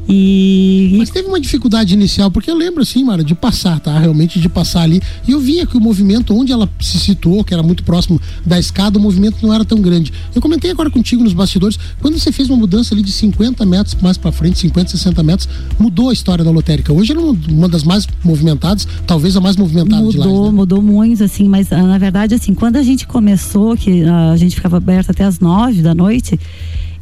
E, 0.08 0.94
Mas 0.98 1.10
teve 1.10 1.28
uma 1.28 1.40
dificuldade 1.40 1.94
inicial, 1.94 2.30
porque 2.30 2.50
eu 2.50 2.56
lembro 2.56 2.82
assim, 2.82 3.02
Mara, 3.02 3.24
de 3.24 3.34
passar, 3.34 3.80
tá? 3.80 3.98
Realmente 3.98 4.38
de 4.38 4.48
passar 4.48 4.82
ali. 4.82 5.00
E 5.26 5.32
eu 5.32 5.40
via 5.40 5.66
que 5.66 5.76
o 5.76 5.80
movimento, 5.80 6.34
onde 6.34 6.52
ela 6.52 6.68
se 6.80 6.98
situou, 6.98 7.42
que 7.42 7.54
era 7.54 7.62
muito 7.62 7.82
próximo 7.84 8.20
da 8.44 8.58
escada, 8.58 8.98
o 8.98 9.02
movimento 9.02 9.38
não 9.42 9.52
era 9.52 9.64
tão 9.64 9.80
grande. 9.80 10.12
Eu 10.34 10.42
comentei 10.42 10.70
agora 10.70 10.90
contigo 10.90 11.22
nos 11.22 11.32
bastidores, 11.32 11.78
quando 12.00 12.18
você 12.18 12.30
fez 12.30 12.48
uma 12.50 12.58
mudança 12.58 12.94
ali 12.94 13.02
de 13.02 13.12
50 13.12 13.64
metros 13.64 13.96
mais 14.00 14.18
para 14.18 14.30
frente, 14.30 14.58
50, 14.58 14.90
60 14.90 15.22
metros, 15.22 15.48
mudou 15.78 16.10
a 16.10 16.12
história 16.12 16.44
da 16.44 16.50
lotérica. 16.50 16.92
Hoje 16.92 17.12
é 17.12 17.18
uma 17.18 17.68
das 17.68 17.82
mais 17.82 18.06
movimentadas, 18.22 18.86
talvez 19.06 19.36
a 19.36 19.40
mais 19.40 19.56
movimentada 19.56 20.02
mudou, 20.02 20.12
de 20.12 20.18
lá. 20.18 20.26
Né? 20.26 20.50
Mudou 20.50 20.82
muito, 20.82 21.24
assim, 21.24 21.48
mas 21.48 21.72
ah, 21.72 21.82
na 21.82 21.98
verdade, 21.98 22.34
assim, 22.34 22.54
quando 22.54 22.76
a 22.76 22.82
gente 22.82 23.06
começou, 23.06 23.76
que 23.76 24.04
a 24.04 24.36
gente 24.36 24.54
ficava 24.56 24.76
aberto 24.76 25.10
até 25.10 25.24
as 25.24 25.40
nove 25.40 25.82
da 25.82 25.94
noite, 25.94 26.38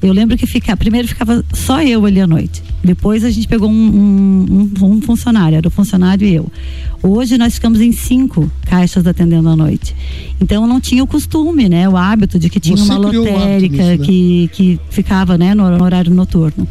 eu 0.03 0.13
lembro 0.13 0.37
que 0.37 0.47
fica, 0.47 0.77
primeiro 0.77 1.07
ficava 1.07 1.45
só 1.53 1.81
eu 1.83 2.05
ali 2.05 2.21
à 2.21 2.27
noite. 2.27 2.63
Depois 2.83 3.25
a 3.25 3.31
gente 3.31 3.47
pegou 3.47 3.71
um, 3.71 3.73
um, 3.75 4.85
um, 4.85 5.01
funcionário, 5.01 5.57
era 5.57 5.69
o 5.69 5.71
funcionário 5.71 6.27
e 6.27 6.35
eu. 6.35 6.51
Hoje 7.03 7.39
nós 7.39 7.55
ficamos 7.55 7.81
em 7.81 7.93
cinco 7.93 8.51
caixas 8.67 9.07
atendendo 9.07 9.49
à 9.49 9.55
noite. 9.55 9.95
Então 10.41 10.67
não 10.67 10.81
tinha 10.81 11.05
o 11.05 11.07
costume, 11.07 11.69
né? 11.69 11.89
O 11.89 11.97
hábito 11.97 12.39
de 12.39 12.51
que 12.51 12.59
tinha 12.59 12.77
Você 12.77 12.91
uma 12.91 12.99
lotérica 12.99 13.77
nisso, 13.77 13.89
né? 13.89 13.99
que, 13.99 14.51
que 14.53 14.81
ficava 14.91 15.39
né, 15.39 15.55
no, 15.55 15.71
no 15.79 15.85
horário 15.85 16.13
noturno. 16.13 16.67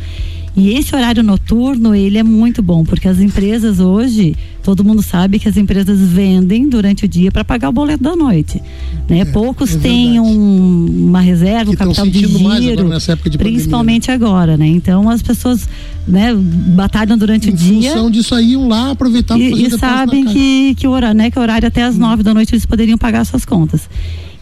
E 0.55 0.71
esse 0.71 0.93
horário 0.93 1.23
noturno, 1.23 1.95
ele 1.95 2.17
é 2.17 2.23
muito 2.23 2.61
bom, 2.61 2.83
porque 2.83 3.07
as 3.07 3.19
empresas 3.19 3.79
hoje, 3.79 4.35
todo 4.61 4.83
mundo 4.83 5.01
sabe 5.01 5.39
que 5.39 5.47
as 5.47 5.55
empresas 5.55 5.97
vendem 5.99 6.67
durante 6.67 7.05
o 7.05 7.07
dia 7.07 7.31
para 7.31 7.45
pagar 7.45 7.69
o 7.69 7.71
boleto 7.71 8.03
da 8.03 8.17
noite. 8.17 8.61
Né? 9.09 9.19
É, 9.19 9.25
Poucos 9.25 9.75
é 9.75 9.79
têm 9.79 10.19
um, 10.19 11.07
uma 11.07 11.21
reserva, 11.21 11.73
Que 11.73 11.75
um 11.83 11.87
capital 11.93 12.05
de 12.05 12.19
giro, 12.19 12.81
agora 12.81 12.89
nessa 12.89 13.13
época 13.13 13.29
de 13.29 13.37
pandemia, 13.37 13.59
principalmente 13.59 14.11
agora, 14.11 14.57
né? 14.57 14.67
Então 14.67 15.09
as 15.09 15.21
pessoas 15.21 15.69
né, 16.05 16.33
batalham 16.33 17.17
durante 17.17 17.49
Em 17.49 17.53
o 17.53 17.55
dia. 17.55 17.91
função 17.91 18.11
disso 18.11 18.35
aí, 18.35 18.51
iam 18.51 18.67
lá, 18.67 18.91
aproveitavam 18.91 19.41
E, 19.41 19.67
e 19.67 19.69
sabem 19.71 20.25
que, 20.25 20.75
que, 20.75 20.85
o 20.85 20.91
horário, 20.91 21.17
né, 21.17 21.31
que 21.31 21.39
o 21.39 21.41
horário 21.41 21.67
até 21.67 21.83
as 21.83 21.97
nove 21.97 22.23
da 22.23 22.33
noite 22.33 22.53
eles 22.53 22.65
poderiam 22.65 22.97
pagar 22.97 23.25
suas 23.25 23.45
contas. 23.45 23.89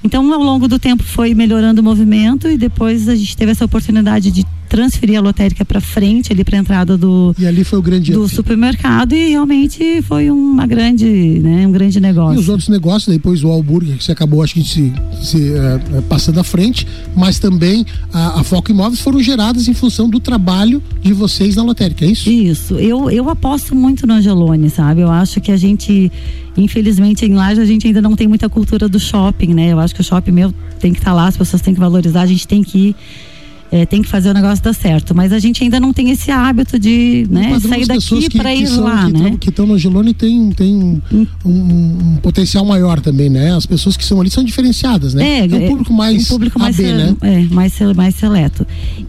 Então, 0.04 0.34
ao 0.34 0.42
longo 0.42 0.68
do 0.68 0.80
tempo 0.80 1.04
foi 1.04 1.36
melhorando 1.36 1.82
o 1.82 1.84
movimento 1.84 2.48
e 2.48 2.58
depois 2.58 3.08
a 3.08 3.16
gente 3.16 3.36
teve 3.38 3.52
essa 3.52 3.66
oportunidade 3.66 4.32
de 4.32 4.46
transferir 4.70 5.18
a 5.18 5.22
lotérica 5.22 5.66
para 5.66 5.82
frente, 5.82 6.32
ali 6.32 6.44
para 6.44 6.56
a 6.56 6.60
entrada 6.60 6.98
do, 6.98 7.36
E 7.38 7.46
ali 7.46 7.64
foi 7.64 7.80
o 7.80 7.82
grande 7.82 8.12
do 8.14 8.24
up. 8.26 8.34
supermercado 8.34 9.14
e 9.14 9.30
realmente 9.32 10.02
foi 10.04 10.30
uma 10.30 10.66
grande, 10.68 11.06
né, 11.42 11.66
um 11.68 11.72
grande 11.72 11.98
E 11.98 12.02
negócio. 12.02 12.40
os 12.40 12.48
outros 12.48 12.70
negócios, 12.70 13.14
depois 13.14 13.44
o 13.44 13.50
Alburger, 13.50 13.98
que 13.98 14.04
você 14.04 14.12
acabou, 14.12 14.44
acho 14.44 14.54
que 14.54 14.64
se, 14.64 14.94
se 15.22 15.54
é, 15.54 15.98
é, 15.98 16.02
passando 16.02 16.40
à 16.40 16.44
frente, 16.44 16.86
mas 17.16 17.40
também 17.40 17.86
a, 18.14 18.40
a 18.40 18.44
Foco 18.44 18.72
Imóveis 18.72 19.02
foram 19.02 19.22
geradas 19.22 19.68
em 19.68 19.74
função 19.74 20.08
do 20.10 20.20
trabalho 20.20 20.82
de 21.02 21.12
vocês 21.14 21.56
na 21.56 21.64
lotérica, 21.64 22.06
é 22.06 22.10
isso? 22.12 22.30
Isso, 22.30 22.76
eu, 22.76 23.10
eu 23.10 23.28
aposto 23.30 23.74
muito 23.76 24.06
no 24.06 24.14
Angelone, 24.14 24.70
sabe? 24.70 25.02
Eu 25.02 25.10
acho 25.10 25.42
que 25.42 25.52
a 25.52 25.58
gente, 25.58 26.12
infelizmente, 26.56 27.26
em 27.26 27.34
Laje 27.34 27.60
a 27.60 27.66
gente 27.66 27.88
ainda 27.88 28.02
não 28.02 28.16
tem 28.16 28.28
muita 28.28 28.48
cultura 28.48 28.88
do 28.88 29.00
shopping, 29.00 29.54
né? 29.54 29.72
Eu 29.74 29.80
acho 29.80 29.96
que 29.96 30.02
o 30.02 30.04
shopping 30.04 30.32
meu 30.32 30.54
tem 30.80 30.94
que 30.94 31.00
estar 31.00 31.14
lá, 31.14 31.28
as 31.28 31.36
pessoas 31.36 31.62
têm 31.62 31.74
que 31.74 31.80
valorizar, 31.80 32.22
a 32.22 32.26
gente 32.28 32.48
tem 32.48 32.64
que 32.64 32.78
ir. 32.90 32.96
É, 33.72 33.86
tem 33.86 34.02
que 34.02 34.08
fazer 34.08 34.30
o 34.30 34.34
negócio 34.34 34.64
dar 34.64 34.74
certo, 34.74 35.14
mas 35.16 35.32
a 35.32 35.40
gente 35.40 35.64
ainda 35.64 35.80
não 35.80 35.94
tem 35.94 36.10
esse 36.10 36.32
hábito 36.32 36.80
de 36.80 37.28
né, 37.30 37.60
sair 37.60 37.86
daqui 37.86 38.30
para 38.38 38.52
que 38.54 38.62
ir 38.64 38.68
são- 38.68 38.84
lá, 38.84 39.06
que 39.06 39.14
né? 39.14 39.30
tão- 39.30 39.38
Que 39.38 39.50
estão 39.50 39.66
no 39.68 39.74
Angelone 39.76 40.14
tem, 40.14 40.50
tem 40.52 40.76
um, 40.76 41.02
um- 41.46 41.50
um 42.14 42.16
potencial 42.22 42.66
maior 42.66 43.00
também, 43.00 43.30
né? 43.30 43.54
As 43.56 43.66
pessoas 43.66 43.96
que 43.96 44.04
são 44.06 44.20
ali 44.20 44.30
são 44.30 44.44
diferenciadas, 44.44 45.14
né? 45.14 45.40
É, 45.40 45.44
um 45.44 45.68
público 45.70 45.94
mais 45.94 46.24
um 46.26 46.34
público 46.34 46.60
mais, 46.60 46.80
AB, 46.80 46.94
né? 46.94 47.16
é, 47.22 47.42
mais, 47.54 47.74
mais 47.96 48.16
seleto. 48.16 48.66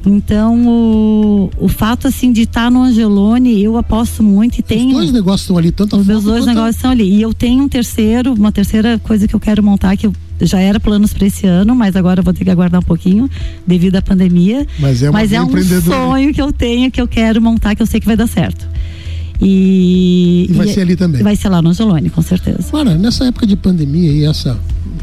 Então, 0.06 0.66
o, 0.66 1.50
o 1.58 1.68
fato 1.68 2.06
assim 2.08 2.32
de 2.32 2.42
estar 2.42 2.70
no 2.70 2.82
Angelone, 2.82 3.62
eu 3.62 3.76
aposto 3.76 4.22
muito 4.22 4.58
e 4.58 4.60
Os 4.60 4.66
tenho 4.66 4.92
dois 4.92 5.12
negócios 5.12 5.42
estão 5.42 5.56
ali, 5.58 5.72
tanto 5.72 5.96
os 5.96 6.06
meus 6.06 6.24
dois 6.24 6.46
negócios 6.46 6.76
estão 6.76 6.90
ali. 6.90 7.14
E 7.14 7.22
eu 7.22 7.32
tenho 7.34 7.62
um 7.64 7.68
terceiro, 7.68 8.34
uma 8.34 8.52
terceira 8.52 8.98
coisa 8.98 9.26
que 9.26 9.34
eu 9.34 9.40
quero 9.40 9.62
montar, 9.62 9.96
que 9.96 10.06
eu 10.06 10.12
já 10.42 10.60
era 10.60 10.78
planos 10.80 11.12
para 11.12 11.26
esse 11.26 11.46
ano, 11.46 11.74
mas 11.74 11.96
agora 11.96 12.20
eu 12.20 12.24
vou 12.24 12.32
ter 12.32 12.44
que 12.44 12.50
aguardar 12.50 12.80
um 12.80 12.84
pouquinho 12.84 13.28
devido 13.66 13.96
à 13.96 14.02
pandemia. 14.02 14.66
Mas 14.78 15.02
é 15.02 15.10
mas 15.10 15.32
é 15.32 15.40
um 15.42 15.50
sonho 15.82 16.32
que 16.32 16.40
eu 16.40 16.52
tenho, 16.52 16.90
que 16.90 17.00
eu 17.00 17.08
quero 17.08 17.40
montar, 17.40 17.74
que 17.74 17.82
eu 17.82 17.86
sei 17.86 18.00
que 18.00 18.06
vai 18.06 18.16
dar 18.16 18.26
certo. 18.26 18.68
E, 19.40 20.46
E 20.50 20.52
vai 20.52 20.68
ser 20.68 20.80
ali 20.82 20.96
também. 20.96 21.22
Vai 21.22 21.36
ser 21.36 21.48
lá 21.48 21.62
no 21.62 21.70
Angelone, 21.70 22.10
com 22.10 22.22
certeza. 22.22 22.58
Mara, 22.72 22.96
nessa 22.96 23.24
época 23.24 23.46
de 23.46 23.56
pandemia 23.56 24.12
e 24.12 24.24
essa 24.24 24.58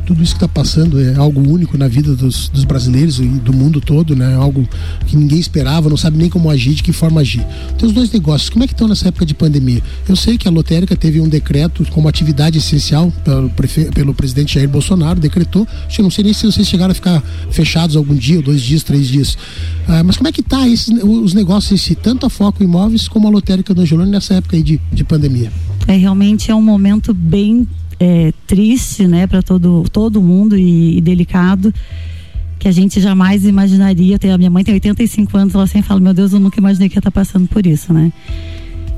tudo 0.08 0.24
isso 0.24 0.34
que 0.34 0.38
está 0.38 0.48
passando 0.48 1.02
é 1.02 1.16
algo 1.16 1.42
único 1.42 1.78
na 1.78 1.88
vida 1.88 2.16
dos, 2.16 2.48
dos 2.48 2.64
brasileiros 2.64 3.20
e 3.20 3.24
do 3.26 3.52
mundo 3.52 3.82
todo, 3.82 4.16
né? 4.16 4.36
Algo 4.36 4.68
que 5.06 5.18
ninguém 5.18 5.38
esperava, 5.38 5.90
não 5.90 5.98
sabe 5.98 6.18
nem 6.18 6.30
como 6.30 6.50
agir, 6.50 6.74
de 6.76 6.82
que 6.82 6.94
forma 6.94 7.20
agir. 7.20 7.46
Tem 7.78 7.88
os 7.88 7.94
dois 7.94 8.10
negócios, 8.10 8.50
como 8.50 8.64
é 8.64 8.68
que 8.68 8.74
estão 8.74 8.88
nessa 8.88 9.10
época 9.10 9.26
de 9.26 9.34
pandemia? 9.34 9.84
Eu 10.08 10.16
sei 10.16 10.38
que 10.38 10.48
a 10.48 10.52
lotérica 10.52 10.96
teve 10.96 11.20
um 11.20 11.28
decreto 11.28 11.86
como 11.92 12.08
atividade 12.08 12.58
essencial 12.58 13.12
pelo, 13.24 13.52
pelo 13.94 14.14
presidente 14.14 14.56
Jair 14.56 14.70
Bolsonaro, 14.70 15.20
decretou. 15.20 15.68
Que 15.90 16.02
não 16.02 16.10
sei 16.10 16.24
nem 16.24 16.34
se 16.34 16.46
vocês 16.46 16.66
chegaram 16.68 16.92
a 16.92 16.96
ficar 16.96 17.22
fechados 17.52 17.98
algum 17.98 18.16
dia, 18.16 18.42
dois 18.42 18.62
dias, 18.62 18.84
três 18.84 19.08
dias. 19.08 19.38
Ah, 19.88 20.04
mas 20.04 20.16
como 20.16 20.30
é 20.30 20.32
que 20.32 20.44
tá 20.44 20.68
esses, 20.70 20.90
os 21.04 21.34
negócios 21.34 21.72
em 21.72 21.78
si, 21.78 21.96
tanto 21.96 22.26
a 22.26 22.30
Foco 22.30 22.64
Imóveis 22.64 23.08
como 23.08 23.28
a 23.28 23.32
lotérica 23.32 23.74
do 23.74 23.82
Angelone 23.82 24.12
nessa 24.12 24.27
época 24.36 24.56
aí 24.56 24.64
de, 24.64 24.80
de 24.92 25.04
pandemia? 25.04 25.52
É 25.88 25.96
realmente 25.96 26.52
é 26.52 26.56
um 26.56 26.62
momento 26.62 27.14
bem 27.14 27.68
é, 28.00 28.34
triste, 28.46 29.08
né, 29.08 29.26
para 29.26 29.42
todo 29.42 29.84
todo 29.92 30.22
mundo 30.22 30.58
e, 30.58 30.98
e 30.98 31.02
delicado 31.02 31.74
que 32.60 32.68
a 32.68 32.72
gente 32.72 33.00
jamais 33.00 33.46
imaginaria. 33.46 34.18
Tem, 34.20 34.32
a 34.32 34.38
minha 34.38 34.50
mãe 34.50 34.64
tem 34.64 34.74
85 34.74 35.38
anos, 35.38 35.56
ela 35.56 35.68
sempre 35.68 35.88
fala: 35.88 36.00
Meu 36.00 36.14
Deus, 36.14 36.34
eu 36.34 36.40
nunca 36.40 36.60
imaginei 36.60 36.90
que 36.90 36.96
ia 36.96 37.00
estar 37.00 37.12
passando 37.12 37.48
por 37.48 37.66
isso, 37.66 37.94
né? 37.94 38.12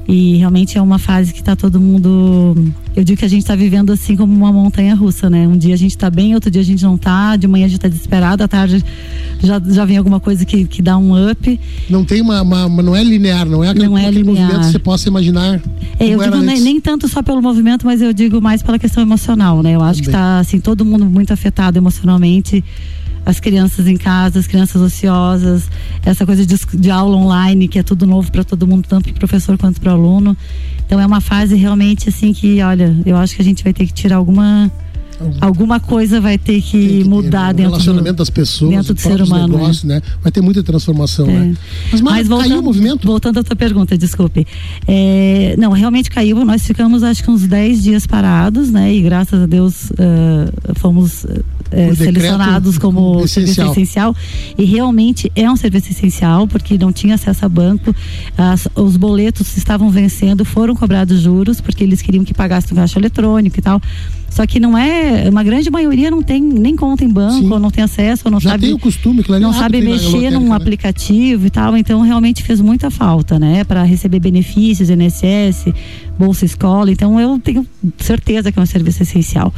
E 0.09 0.37
realmente 0.37 0.75
é 0.75 0.81
uma 0.81 0.97
fase 0.97 1.31
que 1.31 1.39
está 1.39 1.55
todo 1.55 1.79
mundo. 1.79 2.55
Eu 2.95 3.03
digo 3.03 3.19
que 3.19 3.25
a 3.25 3.27
gente 3.27 3.41
está 3.41 3.55
vivendo 3.55 3.91
assim 3.91 4.15
como 4.15 4.33
uma 4.33 4.51
montanha 4.51 4.95
russa, 4.95 5.29
né? 5.29 5.47
Um 5.47 5.55
dia 5.55 5.75
a 5.75 5.77
gente 5.77 5.91
está 5.91 6.09
bem, 6.09 6.33
outro 6.33 6.49
dia 6.49 6.61
a 6.61 6.65
gente 6.65 6.83
não 6.83 6.95
está, 6.95 7.35
de 7.35 7.47
manhã 7.47 7.65
a 7.65 7.67
gente 7.67 7.77
está 7.77 7.87
desesperado, 7.87 8.43
à 8.43 8.47
tarde 8.47 8.83
já, 9.39 9.61
já 9.63 9.85
vem 9.85 9.97
alguma 9.97 10.19
coisa 10.19 10.43
que, 10.45 10.65
que 10.65 10.81
dá 10.81 10.97
um 10.97 11.29
up. 11.29 11.59
Não 11.87 12.03
tem 12.03 12.21
uma, 12.21 12.41
uma, 12.41 12.65
uma 12.65 12.81
não 12.81 12.95
é 12.95 13.03
linear, 13.03 13.45
não 13.45 13.63
é 13.63 13.69
aquele, 13.69 13.85
não 13.85 13.95
é 13.95 14.07
aquele 14.07 14.23
movimento 14.23 14.59
que 14.61 14.65
você 14.65 14.79
possa 14.79 15.07
imaginar. 15.07 15.61
É, 15.99 16.07
eu 16.07 16.19
digo 16.19 16.37
nem, 16.37 16.59
nem, 16.59 16.81
tanto 16.81 17.07
só 17.07 17.21
pelo 17.21 17.39
movimento, 17.39 17.85
mas 17.85 18.01
eu 18.01 18.11
digo 18.11 18.41
mais 18.41 18.63
pela 18.63 18.79
questão 18.79 19.03
emocional, 19.03 19.61
né? 19.61 19.75
Eu 19.75 19.81
acho 19.83 20.01
Também. 20.01 20.03
que 20.03 20.09
está 20.09 20.39
assim, 20.39 20.59
todo 20.59 20.83
mundo 20.83 21.05
muito 21.05 21.31
afetado 21.31 21.77
emocionalmente 21.77 22.63
as 23.29 23.39
crianças 23.39 23.87
em 23.87 23.95
casa, 23.95 24.39
as 24.39 24.47
crianças 24.47 24.81
ociosas, 24.81 25.69
essa 26.03 26.25
coisa 26.25 26.45
de, 26.45 26.55
de 26.55 26.89
aula 26.89 27.15
online, 27.15 27.67
que 27.67 27.77
é 27.77 27.83
tudo 27.83 28.07
novo 28.07 28.31
para 28.31 28.43
todo 28.43 28.65
mundo, 28.65 28.87
tanto 28.87 29.09
para 29.09 29.15
o 29.17 29.19
professor 29.19 29.57
quanto 29.57 29.79
para 29.79 29.91
o 29.91 29.95
aluno. 29.95 30.35
Então 30.85 30.99
é 30.99 31.05
uma 31.05 31.21
fase 31.21 31.55
realmente 31.55 32.09
assim 32.09 32.33
que, 32.33 32.59
olha, 32.61 32.95
eu 33.05 33.15
acho 33.15 33.35
que 33.35 33.41
a 33.41 33.45
gente 33.45 33.63
vai 33.63 33.71
ter 33.71 33.85
que 33.85 33.93
tirar 33.93 34.15
alguma 34.15 34.71
alguma 35.41 35.79
coisa 35.79 36.21
vai 36.21 36.37
ter 36.37 36.61
que, 36.61 37.03
que 37.03 37.03
mudar 37.03 37.29
ter, 37.29 37.37
né? 37.47 37.53
dentro 37.53 37.71
relacionamento 37.71 38.13
do, 38.13 38.17
das 38.17 38.29
pessoas, 38.29 38.71
dentro 38.71 38.93
do 38.93 38.99
ser 38.99 39.21
humano, 39.21 39.57
negócios, 39.57 39.83
né? 39.83 40.01
Vai 40.21 40.31
ter 40.31 40.41
muita 40.41 40.63
transformação, 40.63 41.27
é. 41.27 41.31
né? 41.31 41.55
Mas, 41.91 42.01
Mas 42.01 42.27
voltando, 42.27 42.49
caiu 42.49 42.59
o 42.61 42.63
movimento? 42.63 43.07
Voltando 43.07 43.39
à 43.39 43.43
tua 43.43 43.55
pergunta, 43.55 43.97
desculpe. 43.97 44.47
É, 44.87 45.55
não, 45.57 45.71
realmente 45.71 46.09
caiu. 46.09 46.43
Nós 46.45 46.65
ficamos 46.65 47.03
acho 47.03 47.23
que 47.23 47.31
uns 47.31 47.45
10 47.45 47.83
dias 47.83 48.07
parados, 48.07 48.71
né? 48.71 48.93
E 48.93 49.01
graças 49.01 49.41
a 49.41 49.45
Deus 49.45 49.89
uh, 49.91 50.75
fomos 50.75 51.25
uh, 51.25 51.95
selecionados 51.95 52.77
como 52.77 53.23
essencial. 53.23 53.55
serviço 53.55 53.71
essencial. 53.71 54.15
E 54.57 54.63
realmente 54.63 55.31
é 55.35 55.49
um 55.49 55.55
serviço 55.55 55.91
essencial, 55.91 56.47
porque 56.47 56.77
não 56.77 56.91
tinha 56.91 57.15
acesso 57.15 57.45
a 57.45 57.49
banco. 57.49 57.93
As, 58.37 58.67
os 58.75 58.95
boletos 58.95 59.57
estavam 59.57 59.89
vencendo, 59.89 60.45
foram 60.45 60.75
cobrados 60.75 61.19
juros, 61.21 61.59
porque 61.59 61.83
eles 61.83 62.01
queriam 62.01 62.23
que 62.23 62.33
pagasse 62.33 62.69
no 62.71 62.75
caixa 62.75 62.99
eletrônico 62.99 63.59
e 63.59 63.61
tal. 63.61 63.81
Só 64.29 64.45
que 64.45 64.59
não 64.59 64.77
é, 64.77 65.08
uma 65.29 65.43
grande 65.43 65.69
maioria 65.69 66.09
não 66.09 66.21
tem 66.21 66.41
nem 66.41 66.75
conta 66.75 67.03
em 67.03 67.09
banco, 67.09 67.39
Sim. 67.39 67.51
ou 67.51 67.59
não 67.59 67.71
tem 67.71 67.83
acesso, 67.83 68.23
ou 68.25 68.31
não 68.31 68.39
Já 68.39 68.51
sabe. 68.51 68.67
Tem 68.67 68.73
o 68.73 68.79
costume, 68.79 69.23
que 69.23 69.31
não 69.39 69.53
sabe 69.53 69.81
mexer 69.81 70.31
num 70.31 70.49
né? 70.49 70.55
aplicativo 70.55 71.45
e 71.45 71.49
tal. 71.49 71.77
Então 71.77 72.01
realmente 72.01 72.43
fez 72.43 72.61
muita 72.61 72.89
falta, 72.89 73.39
né? 73.39 73.63
Para 73.63 73.83
receber 73.83 74.19
benefícios, 74.19 74.89
INSS, 74.89 75.73
Bolsa 76.17 76.45
Escola. 76.45 76.91
Então 76.91 77.19
eu 77.19 77.39
tenho 77.39 77.65
certeza 77.97 78.51
que 78.51 78.59
é 78.59 78.61
um 78.61 78.65
serviço 78.65 79.03
essencial. 79.03 79.53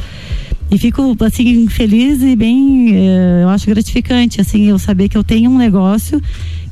E 0.70 0.78
fico 0.78 1.16
assim 1.22 1.68
feliz 1.68 2.22
e 2.22 2.34
bem, 2.34 2.94
eh, 2.94 3.40
eu 3.42 3.48
acho 3.50 3.66
gratificante 3.66 4.40
assim 4.40 4.68
eu 4.68 4.78
saber 4.78 5.08
que 5.08 5.18
eu 5.18 5.22
tenho 5.22 5.50
um 5.50 5.58
negócio 5.58 6.20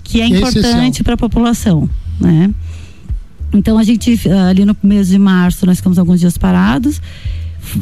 que 0.02 0.22
é, 0.22 0.26
que 0.26 0.34
é 0.34 0.38
importante 0.38 1.04
para 1.04 1.14
a 1.14 1.16
população, 1.18 1.88
né? 2.18 2.50
Então 3.52 3.76
a 3.76 3.84
gente 3.84 4.18
ali 4.48 4.64
no 4.64 4.76
mês 4.82 5.08
de 5.08 5.18
março 5.18 5.66
nós 5.66 5.78
ficamos 5.78 5.98
alguns 5.98 6.20
dias 6.20 6.38
parados 6.38 7.00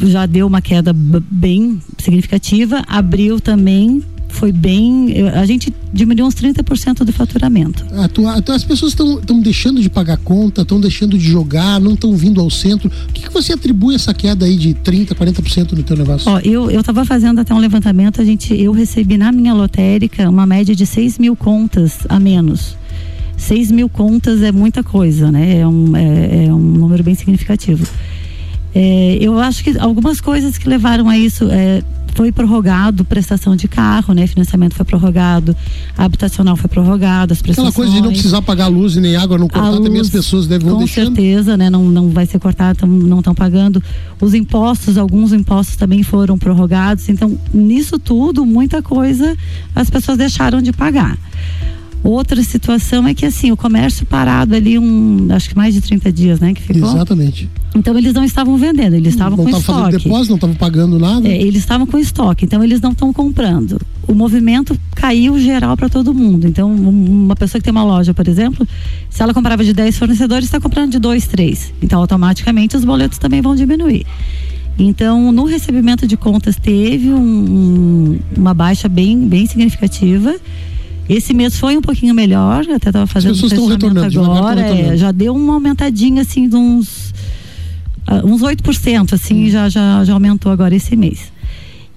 já 0.04 0.26
deu 0.26 0.46
uma 0.46 0.60
queda 0.60 0.92
bem 0.92 1.80
significativa. 1.98 2.82
Abril 2.88 3.40
também 3.40 4.02
foi 4.28 4.52
bem. 4.52 5.28
A 5.30 5.44
gente 5.46 5.72
diminuiu 5.92 6.26
uns 6.26 6.34
30% 6.34 7.04
do 7.04 7.12
faturamento. 7.12 7.84
Ah, 7.92 8.08
tu, 8.08 8.22
então 8.28 8.54
as 8.54 8.64
pessoas 8.64 8.92
estão 8.92 9.40
deixando 9.40 9.80
de 9.80 9.88
pagar 9.88 10.18
conta, 10.18 10.62
estão 10.62 10.80
deixando 10.80 11.18
de 11.18 11.24
jogar, 11.24 11.80
não 11.80 11.94
estão 11.94 12.14
vindo 12.14 12.40
ao 12.40 12.50
centro. 12.50 12.90
O 13.08 13.12
que, 13.12 13.22
que, 13.22 13.32
você 13.32 13.52
atribui 13.52 13.94
essa 13.94 14.12
queda 14.12 14.46
aí 14.46 14.56
de 14.56 14.74
30%, 14.74 15.14
40% 15.14 15.72
no 15.72 15.82
teu 15.82 15.96
negócio? 15.96 16.30
Ó, 16.30 16.38
eu 16.40 16.70
estava 16.70 17.04
fazendo 17.04 17.40
até 17.40 17.54
um 17.54 17.58
levantamento, 17.58 18.20
a 18.20 18.24
gente, 18.24 18.54
eu 18.54 18.72
recebi 18.72 19.16
na 19.16 19.32
minha 19.32 19.54
lotérica 19.54 20.28
uma 20.28 20.46
média 20.46 20.74
de 20.74 20.86
6 20.86 21.18
mil 21.18 21.34
contas 21.34 22.00
a 22.08 22.20
menos. 22.20 22.76
6 23.36 23.70
mil 23.70 23.88
contas 23.88 24.42
é 24.42 24.50
muita 24.50 24.82
coisa, 24.82 25.30
né? 25.30 25.60
É 25.60 25.66
um, 25.66 25.96
é, 25.96 26.46
é 26.46 26.52
um 26.52 26.58
número 26.58 27.04
bem 27.04 27.14
significativo. 27.14 27.86
É, 28.74 29.18
eu 29.20 29.38
acho 29.38 29.64
que 29.64 29.78
algumas 29.78 30.20
coisas 30.20 30.58
que 30.58 30.68
levaram 30.68 31.08
a 31.08 31.16
isso 31.16 31.48
é, 31.50 31.82
foi 32.14 32.32
prorrogado 32.32 33.04
prestação 33.04 33.54
de 33.54 33.68
carro, 33.68 34.12
né? 34.12 34.26
Financiamento 34.26 34.74
foi 34.74 34.84
prorrogado, 34.84 35.56
habitacional 35.96 36.56
foi 36.56 36.68
prorrogado, 36.68 37.32
as 37.32 37.40
prestações. 37.40 37.72
Aquela 37.72 37.86
coisa 37.86 37.92
de 37.96 38.02
não 38.02 38.10
precisar 38.12 38.42
pagar 38.42 38.66
luz 38.66 38.96
e 38.96 39.00
nem 39.00 39.14
água, 39.14 39.38
não 39.38 39.48
cortar, 39.48 39.70
luz, 39.70 39.84
também 39.84 40.00
as 40.00 40.10
pessoas 40.10 40.46
devem 40.48 40.68
Com 40.68 40.78
deixando. 40.78 41.14
certeza, 41.14 41.56
né? 41.56 41.70
Não, 41.70 41.84
não 41.84 42.10
vai 42.10 42.26
ser 42.26 42.40
cortado, 42.40 42.84
não 42.86 43.18
estão 43.18 43.34
pagando. 43.34 43.80
Os 44.20 44.34
impostos, 44.34 44.98
alguns 44.98 45.32
impostos 45.32 45.76
também 45.76 46.02
foram 46.02 46.36
prorrogados. 46.36 47.08
Então, 47.08 47.38
nisso 47.54 47.98
tudo, 48.00 48.44
muita 48.44 48.82
coisa 48.82 49.36
as 49.74 49.88
pessoas 49.88 50.18
deixaram 50.18 50.60
de 50.60 50.72
pagar. 50.72 51.16
Outra 52.02 52.42
situação 52.42 53.06
é 53.06 53.14
que 53.14 53.26
assim, 53.26 53.50
o 53.50 53.56
comércio 53.56 54.06
parado 54.06 54.54
ali 54.54 54.78
um, 54.78 55.26
acho 55.30 55.48
que 55.48 55.56
mais 55.56 55.74
de 55.74 55.80
30 55.80 56.12
dias, 56.12 56.40
né, 56.40 56.54
que 56.54 56.62
ficou. 56.62 56.88
Exatamente. 56.88 57.48
Então 57.74 57.96
eles 57.98 58.12
não 58.12 58.24
estavam 58.24 58.56
vendendo, 58.56 58.94
eles 58.94 59.12
estavam 59.12 59.36
com 59.36 59.48
estoque. 59.48 59.52
Não 59.52 59.60
estavam 59.60 59.84
fazendo 59.84 60.02
depósito, 60.02 60.28
não 60.30 60.36
estavam 60.36 60.56
pagando 60.56 60.98
nada. 60.98 61.28
É, 61.28 61.40
eles 61.40 61.60
estavam 61.60 61.86
com 61.86 61.98
estoque, 61.98 62.44
então 62.44 62.62
eles 62.62 62.80
não 62.80 62.92
estão 62.92 63.12
comprando. 63.12 63.80
O 64.06 64.14
movimento 64.14 64.78
caiu 64.94 65.38
geral 65.38 65.76
para 65.76 65.88
todo 65.88 66.14
mundo. 66.14 66.46
Então, 66.46 66.72
uma 66.72 67.36
pessoa 67.36 67.60
que 67.60 67.64
tem 67.64 67.70
uma 67.70 67.84
loja, 67.84 68.14
por 68.14 68.26
exemplo, 68.26 68.66
se 69.10 69.22
ela 69.22 69.34
comprava 69.34 69.62
de 69.62 69.72
10 69.74 69.98
fornecedores, 69.98 70.46
está 70.46 70.58
comprando 70.60 70.92
de 70.92 70.98
2, 70.98 71.26
3. 71.26 71.74
Então, 71.82 72.00
automaticamente 72.00 72.76
os 72.76 72.84
boletos 72.84 73.18
também 73.18 73.42
vão 73.42 73.54
diminuir. 73.54 74.06
Então, 74.78 75.32
no 75.32 75.44
recebimento 75.44 76.06
de 76.06 76.16
contas 76.16 76.56
teve 76.56 77.10
um, 77.10 77.20
um, 77.20 78.18
uma 78.36 78.54
baixa 78.54 78.88
bem, 78.88 79.18
bem 79.28 79.44
significativa. 79.44 80.36
Esse 81.08 81.32
mês 81.32 81.58
foi 81.58 81.76
um 81.76 81.80
pouquinho 81.80 82.14
melhor, 82.14 82.64
até 82.64 82.90
estava 82.90 83.06
fazendo 83.06 83.32
As 83.32 83.40
pessoas 83.40 83.52
estão 83.52 83.66
retornando 83.66 84.24
agora, 84.24 84.60
é, 84.60 84.96
já 84.96 85.10
deu 85.10 85.34
uma 85.34 85.54
aumentadinha 85.54 86.22
assim 86.22 86.48
de 86.48 86.56
uns 86.56 87.14
uh, 88.08 88.26
uns 88.26 88.42
8%, 88.42 89.12
assim, 89.12 89.46
hum. 89.46 89.50
já, 89.50 89.68
já, 89.68 90.04
já 90.04 90.12
aumentou 90.12 90.52
agora 90.52 90.74
esse 90.74 90.94
mês. 90.96 91.32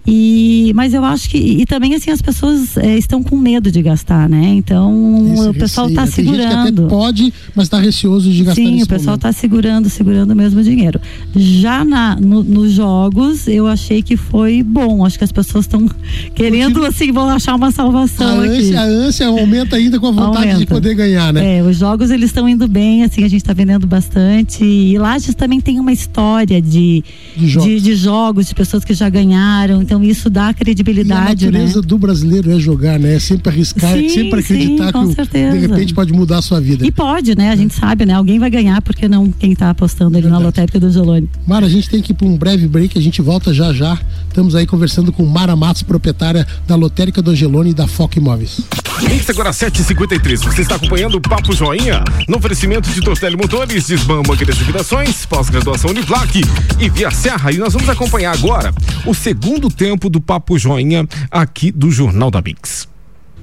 E, 0.06 0.72
mas 0.76 0.94
eu 0.94 1.04
acho 1.06 1.30
que 1.30 1.38
e 1.38 1.66
também 1.66 1.94
assim 1.94 2.10
as 2.10 2.22
pessoas 2.22 2.76
é, 2.78 2.98
estão 2.98 3.22
com 3.22 3.38
medo 3.38 3.72
de 3.72 3.82
gastar, 3.82 4.28
né? 4.28 4.54
Então 4.56 5.50
o 5.50 5.54
pessoal 5.54 5.88
está 5.90 6.08
segurando. 6.08 6.88
pode, 6.88 7.32
mas 7.56 7.66
está 7.66 7.80
receoso 7.80 8.32
de 8.32 8.44
gastar. 8.44 8.62
Sim, 8.62 8.82
o 8.82 8.88
pessoal 8.88 9.16
está 9.16 9.32
segurando, 9.32 9.90
segurando 9.90 10.36
mesmo 10.36 10.60
o 10.60 10.64
dinheiro. 10.64 11.00
Já 11.36 11.86
na, 11.86 12.16
no, 12.16 12.44
nos 12.44 12.72
jogos 12.72 13.48
eu 13.48 13.68
achei 13.68 14.02
que 14.02 14.18
foi 14.18 14.64
bom. 14.64 15.06
Acho 15.06 15.18
que 15.18 15.24
as 15.24 15.32
pessoas 15.32 15.66
estão 15.66 15.88
querendo 16.34 16.84
assim 16.84 17.12
vão 17.12 17.30
achar 17.30 17.56
uma 17.56 17.72
salvação 17.72 18.40
a. 18.40 18.44
Ânsia, 18.44 18.80
a 18.80 18.84
ânsia 18.84 19.28
aumenta 19.28 19.76
ainda 19.76 20.00
com 20.00 20.08
a 20.08 20.12
vontade 20.12 20.38
aumenta. 20.38 20.60
de 20.60 20.66
poder 20.66 20.96
ganhar, 20.96 21.32
né? 21.32 21.58
É, 21.58 21.64
os 21.64 21.78
jogos 21.78 22.10
eles 22.10 22.32
estão 22.32 22.50
indo 22.50 22.68
bem, 22.68 23.04
assim 23.04 23.24
a 23.24 23.28
gente 23.28 23.42
está 23.42 23.54
vendendo 23.54 23.86
bastante. 23.86 24.64
E 24.64 24.98
Lages 24.98 25.36
também 25.36 25.62
tem 25.62 25.80
uma 25.80 25.92
história 25.92 26.62
de 26.62 27.04
de 27.36 27.48
jogos. 27.48 27.70
De, 27.70 27.82
de 27.82 27.96
jogos, 27.96 28.48
de 28.48 28.56
pessoas 28.56 28.84
que 28.84 28.94
já 28.94 29.10
ganharam. 29.10 29.86
Então 29.92 30.02
isso 30.02 30.30
dá 30.30 30.54
credibilidade. 30.54 31.44
E 31.44 31.50
a 31.50 31.52
natureza 31.52 31.82
né? 31.82 31.86
do 31.86 31.98
brasileiro 31.98 32.50
é 32.50 32.58
jogar, 32.58 32.98
né? 32.98 33.16
É 33.16 33.20
sempre 33.20 33.50
arriscar, 33.50 33.92
sim, 33.98 34.08
sempre 34.08 34.40
acreditar 34.40 34.94
sim, 34.94 35.08
que 35.10 35.16
certeza. 35.16 35.52
de 35.52 35.68
repente 35.68 35.94
pode 35.94 36.14
mudar 36.14 36.38
a 36.38 36.42
sua 36.42 36.62
vida. 36.62 36.88
E 36.88 36.92
pode, 36.94 37.36
né? 37.36 37.50
A 37.50 37.58
gente 37.58 37.74
sabe, 37.74 38.06
né? 38.06 38.14
Alguém 38.14 38.40
vai 38.40 38.50
ganhar, 38.50 38.82
porque 38.82 39.10
não 39.10 39.30
quem 39.30 39.52
está 39.52 39.70
apostando 39.70 40.16
ali 40.16 40.22
Verdade. 40.22 40.42
na 40.42 40.48
lotérica 40.48 40.80
do 40.80 40.86
Angelone. 40.86 41.30
Mara, 41.46 41.66
a 41.66 41.70
gente 41.70 41.90
tem 41.90 42.02
que 42.02 42.14
ir 42.14 42.16
para 42.16 42.26
um 42.26 42.38
breve 42.38 42.70
break, 42.70 42.98
a 42.98 43.02
gente 43.02 43.22
volta 43.22 43.54
já 43.54 43.74
já. 43.74 44.00
Estamos 44.30 44.56
aí 44.56 44.66
conversando 44.66 45.12
com 45.12 45.26
Mara 45.26 45.58
Matos, 45.58 45.84
proprietária 45.84 46.48
da 46.66 46.78
lotérica 46.78 47.22
do 47.22 47.32
Angelone 47.32 47.72
e 47.72 47.74
da 47.74 47.86
Foca 47.86 48.18
Imóveis. 48.18 48.62
Mix 49.10 49.30
agora 49.30 49.52
753. 49.52 50.42
Você 50.42 50.62
está 50.62 50.76
acompanhando 50.76 51.16
o 51.16 51.22
Papo 51.22 51.54
Joinha 51.54 52.04
no 52.28 52.38
oferecimento 52.38 52.90
de 52.92 53.02
Tortelli 53.02 53.36
Motores, 53.36 53.88
Desmã 53.88 54.22
Mangueiras 54.26 54.56
de 54.58 54.66
pós-graduação 55.28 55.94
de 55.94 56.04
Plaque 56.04 56.42
e 56.80 56.90
Via 56.90 57.10
Serra. 57.10 57.52
E 57.52 57.58
nós 57.58 57.74
vamos 57.74 57.90
acompanhar 57.90 58.34
agora 58.34 58.72
o 59.06 59.14
segundo 59.14 59.70
tempo 59.82 60.12
do 60.12 60.22
Papo 60.22 60.60
Joinha 60.60 61.10
aqui 61.32 61.72
do 61.72 61.90
Jornal 61.90 62.30
da 62.30 62.40
Mix. 62.40 62.88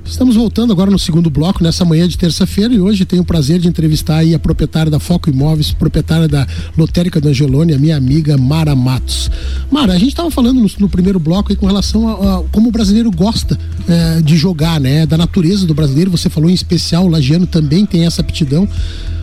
Estamos 0.05 0.37
voltando 0.37 0.73
agora 0.73 0.89
no 0.89 0.97
segundo 0.97 1.29
bloco, 1.29 1.65
nessa 1.65 1.85
manhã 1.85 2.07
de 2.07 2.17
terça-feira, 2.17 2.73
e 2.73 2.79
hoje 2.79 3.05
tenho 3.05 3.23
o 3.23 3.25
prazer 3.25 3.59
de 3.59 3.67
entrevistar 3.67 4.23
a 4.23 4.39
proprietária 4.39 4.89
da 4.89 5.01
Foco 5.01 5.29
Imóveis, 5.29 5.73
proprietária 5.73 6.29
da 6.29 6.47
Lotérica 6.77 7.21
do 7.21 7.29
Angelone, 7.29 7.75
a 7.75 7.79
minha 7.79 7.97
amiga 7.97 8.39
Mara 8.39 8.77
Matos. 8.77 9.29
Mara, 9.69 9.95
a 9.95 9.99
gente 9.99 10.11
estava 10.11 10.31
falando 10.31 10.61
no, 10.61 10.71
no, 10.79 10.89
primeiro 10.89 11.19
bloco 11.19 11.51
aí 11.51 11.57
com 11.57 11.67
relação 11.67 12.09
a, 12.09 12.39
a 12.39 12.43
como 12.53 12.69
o 12.69 12.73
brasileiro 12.73 13.11
gosta 13.11 13.59
é, 13.89 14.23
de 14.23 14.37
jogar, 14.37 14.79
né? 14.79 15.07
Da 15.07 15.19
natureza 15.19 15.67
do 15.67 15.75
brasileiro, 15.75 16.09
você 16.09 16.31
falou 16.31 16.49
em 16.49 16.55
especial, 16.55 17.05
o 17.05 17.09
Lagiano 17.09 17.49
também 17.49 17.85
tem 17.85 18.07
essa 18.07 18.21
aptidão. 18.21 18.69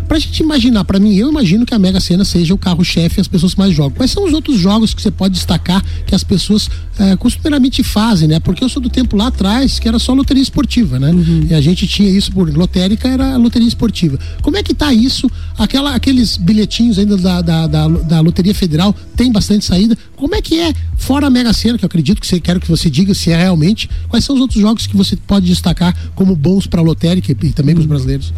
Pra 0.08 0.20
gente 0.20 0.40
imaginar, 0.42 0.84
para 0.86 1.00
mim, 1.00 1.16
eu 1.16 1.30
imagino 1.30 1.66
que 1.66 1.74
a 1.74 1.80
Mega 1.80 2.00
Sena 2.00 2.24
seja 2.24 2.54
o 2.54 2.58
carro-chefe 2.58 3.20
e 3.20 3.22
as 3.22 3.28
pessoas 3.28 3.56
mais 3.56 3.74
jogam. 3.74 3.98
Quais 3.98 4.12
são 4.12 4.24
os 4.26 4.34
outros 4.34 4.58
jogos 4.58 4.94
que 4.94 5.02
você 5.02 5.10
pode 5.10 5.34
destacar 5.34 5.84
que 6.06 6.14
as 6.14 6.24
pessoas 6.24 6.70
é, 7.00 7.16
costumeiramente 7.16 7.84
fazem, 7.84 8.28
né? 8.28 8.40
Porque 8.40 8.64
eu 8.64 8.70
sou 8.70 8.82
do 8.82 8.90
tempo 8.90 9.18
lá 9.18 9.28
atrás 9.28 9.80
que 9.80 9.88
era 9.88 9.98
só 9.98 10.14
loteria 10.14 10.44
esportiva, 10.44 11.00
né? 11.00 11.12
Uhum. 11.12 11.48
E 11.50 11.54
a 11.54 11.62
gente 11.62 11.88
tinha 11.88 12.10
isso 12.10 12.32
por 12.32 12.50
lotérica, 12.56 13.08
era 13.08 13.36
loteria 13.38 13.68
esportiva. 13.68 14.20
Como 14.42 14.56
é 14.58 14.64
que 14.64 14.74
tá 14.74 14.94
isso? 14.94 15.30
Aquela, 15.58 15.96
aqueles 15.96 16.38
bilhetinhos 16.38 17.00
ainda 17.00 17.18
da, 17.18 17.42
da, 17.42 17.68
da, 17.68 17.88
da 17.88 18.20
Loteria 18.20 18.54
Federal 18.54 18.96
tem 19.16 19.32
bastante 19.32 19.66
saída. 19.66 19.98
Como 20.16 20.36
é 20.36 20.42
que 20.42 20.60
é, 20.60 20.74
fora 20.98 21.28
a 21.28 21.30
Mega 21.30 21.52
Sena, 21.52 21.78
que 21.78 21.86
eu 21.86 21.88
acredito 21.88 22.22
que 22.22 22.28
você 22.28 22.40
quero 22.40 22.60
que 22.60 22.70
você 22.70 22.90
diga 22.90 23.14
se 23.14 23.32
é 23.32 23.38
realmente, 23.38 23.90
quais 24.08 24.24
são 24.24 24.36
os 24.36 24.42
outros 24.42 24.62
jogos 24.62 24.86
que 24.86 24.96
você 24.96 25.16
pode 25.16 25.48
destacar 25.48 25.96
como 26.14 26.36
bons 26.36 26.68
para 26.68 26.80
a 26.80 26.84
lotérica 26.84 27.32
e 27.32 27.52
também 27.52 27.74
para 27.74 27.82
os 27.82 27.88
brasileiros? 27.88 28.34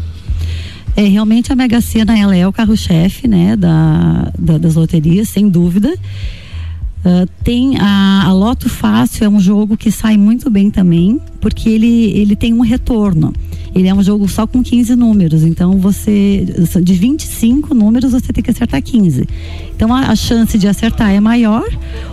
É, 0.98 1.06
realmente 1.06 1.52
a 1.52 1.54
Mega 1.54 1.80
Sena 1.80 2.18
ela 2.18 2.34
é 2.34 2.44
o 2.44 2.52
carro-chefe, 2.52 3.28
né, 3.28 3.54
da, 3.54 4.32
da, 4.36 4.58
das 4.58 4.74
loterias, 4.74 5.28
sem 5.28 5.48
dúvida. 5.48 5.94
Uh, 5.94 7.24
tem 7.44 7.78
a, 7.78 8.24
a 8.24 8.32
Loto 8.32 8.68
Fácil 8.68 9.26
é 9.26 9.28
um 9.28 9.38
jogo 9.38 9.76
que 9.76 9.92
sai 9.92 10.16
muito 10.16 10.50
bem 10.50 10.72
também, 10.72 11.20
porque 11.40 11.68
ele, 11.68 12.10
ele 12.18 12.34
tem 12.34 12.52
um 12.52 12.62
retorno. 12.62 13.32
Ele 13.74 13.88
é 13.88 13.94
um 13.94 14.02
jogo 14.02 14.28
só 14.28 14.46
com 14.46 14.62
15 14.62 14.96
números, 14.96 15.44
então 15.44 15.78
você 15.78 16.46
de 16.82 16.94
25 16.94 17.74
números 17.74 18.12
você 18.12 18.32
tem 18.32 18.42
que 18.42 18.50
acertar 18.50 18.82
15. 18.82 19.26
Então 19.74 19.94
a, 19.94 20.00
a 20.08 20.16
chance 20.16 20.58
de 20.58 20.66
acertar 20.66 21.10
é 21.10 21.20
maior, 21.20 21.68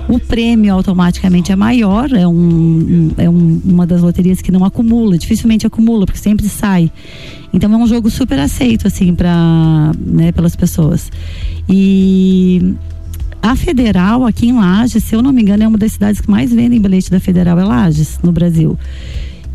o 0.08 0.20
prêmio 0.20 0.74
automaticamente 0.74 1.52
é 1.52 1.56
maior, 1.56 2.12
é, 2.12 2.28
um, 2.28 3.12
é 3.18 3.30
um, 3.30 3.62
uma 3.64 3.88
das 3.88 4.02
loterias 4.02 4.42
que 4.42 4.52
não 4.52 4.64
acumula, 4.64 5.18
dificilmente 5.18 5.66
acumula, 5.66 6.06
porque 6.06 6.20
sempre 6.20 6.48
sai. 6.48 6.92
Então 7.54 7.72
é 7.74 7.78
um 7.78 7.88
jogo 7.88 8.10
super 8.10 8.40
aceito 8.40 8.88
assim 8.88 9.16
para 9.16 9.92
né, 10.00 10.32
pelas 10.32 10.56
pessoas. 10.56 11.12
E 11.70 12.76
a 13.46 13.56
Federal, 13.56 14.26
aqui 14.26 14.48
em 14.48 14.54
Lages, 14.54 15.04
se 15.04 15.16
eu 15.16 15.22
não 15.22 15.32
me 15.32 15.42
engano, 15.42 15.64
é 15.64 15.68
uma 15.68 15.78
das 15.78 15.92
cidades 15.92 16.20
que 16.20 16.30
mais 16.30 16.52
vendem 16.52 16.82
bilhete 16.82 17.12
da 17.12 17.20
Federal, 17.20 17.60
é 17.60 17.64
Lages, 17.64 18.18
no 18.24 18.32
Brasil. 18.32 18.76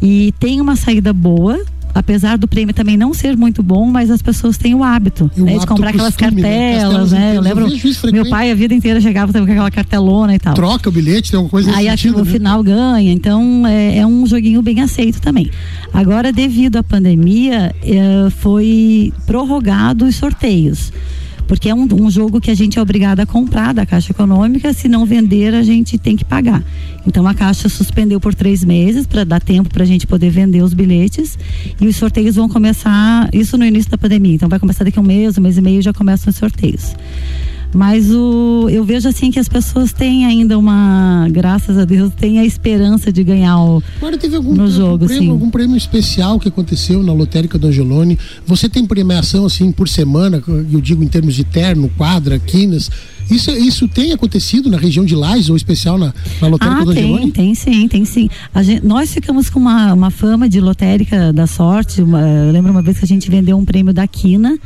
E 0.00 0.32
tem 0.38 0.60
uma 0.60 0.76
saída 0.76 1.12
boa, 1.12 1.60
apesar 1.94 2.38
do 2.38 2.46
prêmio 2.46 2.74
também 2.74 2.96
não 2.96 3.12
ser 3.12 3.36
muito 3.36 3.62
bom, 3.62 3.86
mas 3.86 4.10
as 4.10 4.22
pessoas 4.22 4.56
têm 4.56 4.74
o 4.74 4.82
hábito, 4.82 5.30
o 5.36 5.40
né, 5.40 5.52
de 5.52 5.56
hábito, 5.56 5.66
comprar 5.66 5.90
aquelas 5.90 6.16
costume, 6.16 6.42
né? 6.42 6.72
cartelas, 6.72 7.10
Castelos 7.10 7.12
né? 7.12 7.30
Eu 7.30 7.34
eu 7.34 7.42
lembro, 7.42 7.66
isso 7.68 8.12
meu 8.12 8.28
pai 8.28 8.50
a 8.50 8.54
vida 8.54 8.74
inteira 8.74 9.00
chegava 9.00 9.32
com 9.32 9.38
aquela 9.38 9.70
cartelona 9.70 10.34
e 10.34 10.38
tal. 10.38 10.54
Troca 10.54 10.88
o 10.88 10.92
bilhete, 10.92 11.30
tem 11.30 11.38
alguma 11.38 11.50
coisa 11.50 11.74
Aí 11.74 11.88
sentido, 11.88 12.18
no 12.18 12.24
né? 12.24 12.30
final 12.30 12.62
ganha, 12.62 13.12
então 13.12 13.66
é, 13.66 13.98
é 13.98 14.06
um 14.06 14.26
joguinho 14.26 14.62
bem 14.62 14.80
aceito 14.80 15.20
também. 15.20 15.50
Agora, 15.92 16.32
devido 16.32 16.76
à 16.76 16.82
pandemia, 16.82 17.74
eh, 17.82 18.30
foi 18.38 19.12
prorrogado 19.26 20.04
os 20.04 20.16
sorteios. 20.16 20.92
Porque 21.50 21.68
é 21.68 21.74
um, 21.74 21.84
um 22.00 22.08
jogo 22.08 22.40
que 22.40 22.48
a 22.48 22.54
gente 22.54 22.78
é 22.78 22.80
obrigado 22.82 23.18
a 23.18 23.26
comprar 23.26 23.74
da 23.74 23.84
Caixa 23.84 24.12
Econômica, 24.12 24.72
se 24.72 24.86
não 24.86 25.04
vender, 25.04 25.52
a 25.52 25.64
gente 25.64 25.98
tem 25.98 26.16
que 26.16 26.24
pagar. 26.24 26.62
Então 27.04 27.26
a 27.26 27.34
Caixa 27.34 27.68
suspendeu 27.68 28.20
por 28.20 28.32
três 28.32 28.62
meses 28.62 29.04
para 29.04 29.24
dar 29.24 29.40
tempo 29.40 29.68
para 29.68 29.82
a 29.82 29.86
gente 29.86 30.06
poder 30.06 30.30
vender 30.30 30.62
os 30.62 30.72
bilhetes. 30.72 31.36
E 31.80 31.88
os 31.88 31.96
sorteios 31.96 32.36
vão 32.36 32.48
começar, 32.48 33.28
isso 33.32 33.58
no 33.58 33.64
início 33.64 33.90
da 33.90 33.98
pandemia. 33.98 34.36
Então 34.36 34.48
vai 34.48 34.60
começar 34.60 34.84
daqui 34.84 35.00
a 35.00 35.02
um 35.02 35.04
mês, 35.04 35.36
um 35.38 35.40
mês 35.40 35.58
e 35.58 35.60
meio 35.60 35.82
já 35.82 35.92
começam 35.92 36.30
os 36.30 36.36
sorteios. 36.36 36.94
Mas 37.72 38.10
o, 38.10 38.68
eu 38.68 38.82
vejo 38.84 39.08
assim 39.08 39.30
que 39.30 39.38
as 39.38 39.48
pessoas 39.48 39.92
têm 39.92 40.26
ainda 40.26 40.58
uma, 40.58 41.28
graças 41.30 41.78
a 41.78 41.84
Deus, 41.84 42.12
têm 42.14 42.40
a 42.40 42.44
esperança 42.44 43.12
de 43.12 43.22
ganhar 43.22 43.58
o. 43.58 43.80
Agora 43.98 44.18
teve 44.18 44.34
algum, 44.34 44.52
No 44.54 44.62
algum 44.62 44.74
jogo, 44.74 45.06
prêmio, 45.06 45.22
sim. 45.24 45.30
algum 45.30 45.50
prêmio 45.50 45.76
especial 45.76 46.40
que 46.40 46.48
aconteceu 46.48 47.00
na 47.02 47.12
lotérica 47.12 47.56
do 47.58 47.68
Angelone. 47.68 48.18
Você 48.44 48.68
tem 48.68 48.84
premiação 48.84 49.46
assim 49.46 49.70
por 49.70 49.88
semana, 49.88 50.42
eu 50.48 50.80
digo 50.80 51.04
em 51.04 51.08
termos 51.08 51.34
de 51.34 51.44
terno, 51.44 51.88
quadra, 51.96 52.38
quinas. 52.40 52.90
Isso, 53.30 53.52
isso 53.52 53.86
tem 53.86 54.12
acontecido 54.12 54.68
na 54.68 54.76
região 54.76 55.04
de 55.04 55.14
Lages 55.14 55.48
ou 55.50 55.56
especial 55.56 55.96
na, 55.96 56.12
na 56.42 56.48
lotérica 56.48 56.80
Ah, 56.80 56.84
do 56.84 56.92
tem, 56.92 57.04
Angelone? 57.04 57.30
tem 57.30 57.54
sim, 57.54 57.86
tem 57.86 58.04
sim. 58.04 58.28
Gente- 58.62 58.84
nós 58.84 59.14
ficamos 59.14 59.48
com 59.48 59.60
uma, 59.60 59.94
uma 59.94 60.10
fama 60.10 60.48
de 60.48 60.60
lotérica 60.60 61.32
da 61.32 61.46
sorte. 61.46 62.02
Uma, 62.02 62.20
eu 62.20 62.50
lembro 62.50 62.72
uma 62.72 62.82
vez 62.82 62.98
que 62.98 63.04
a 63.04 63.08
gente 63.08 63.30
vendeu 63.30 63.56
um 63.56 63.64
prêmio 63.64 63.94
da 63.94 64.08
Quina 64.08 64.58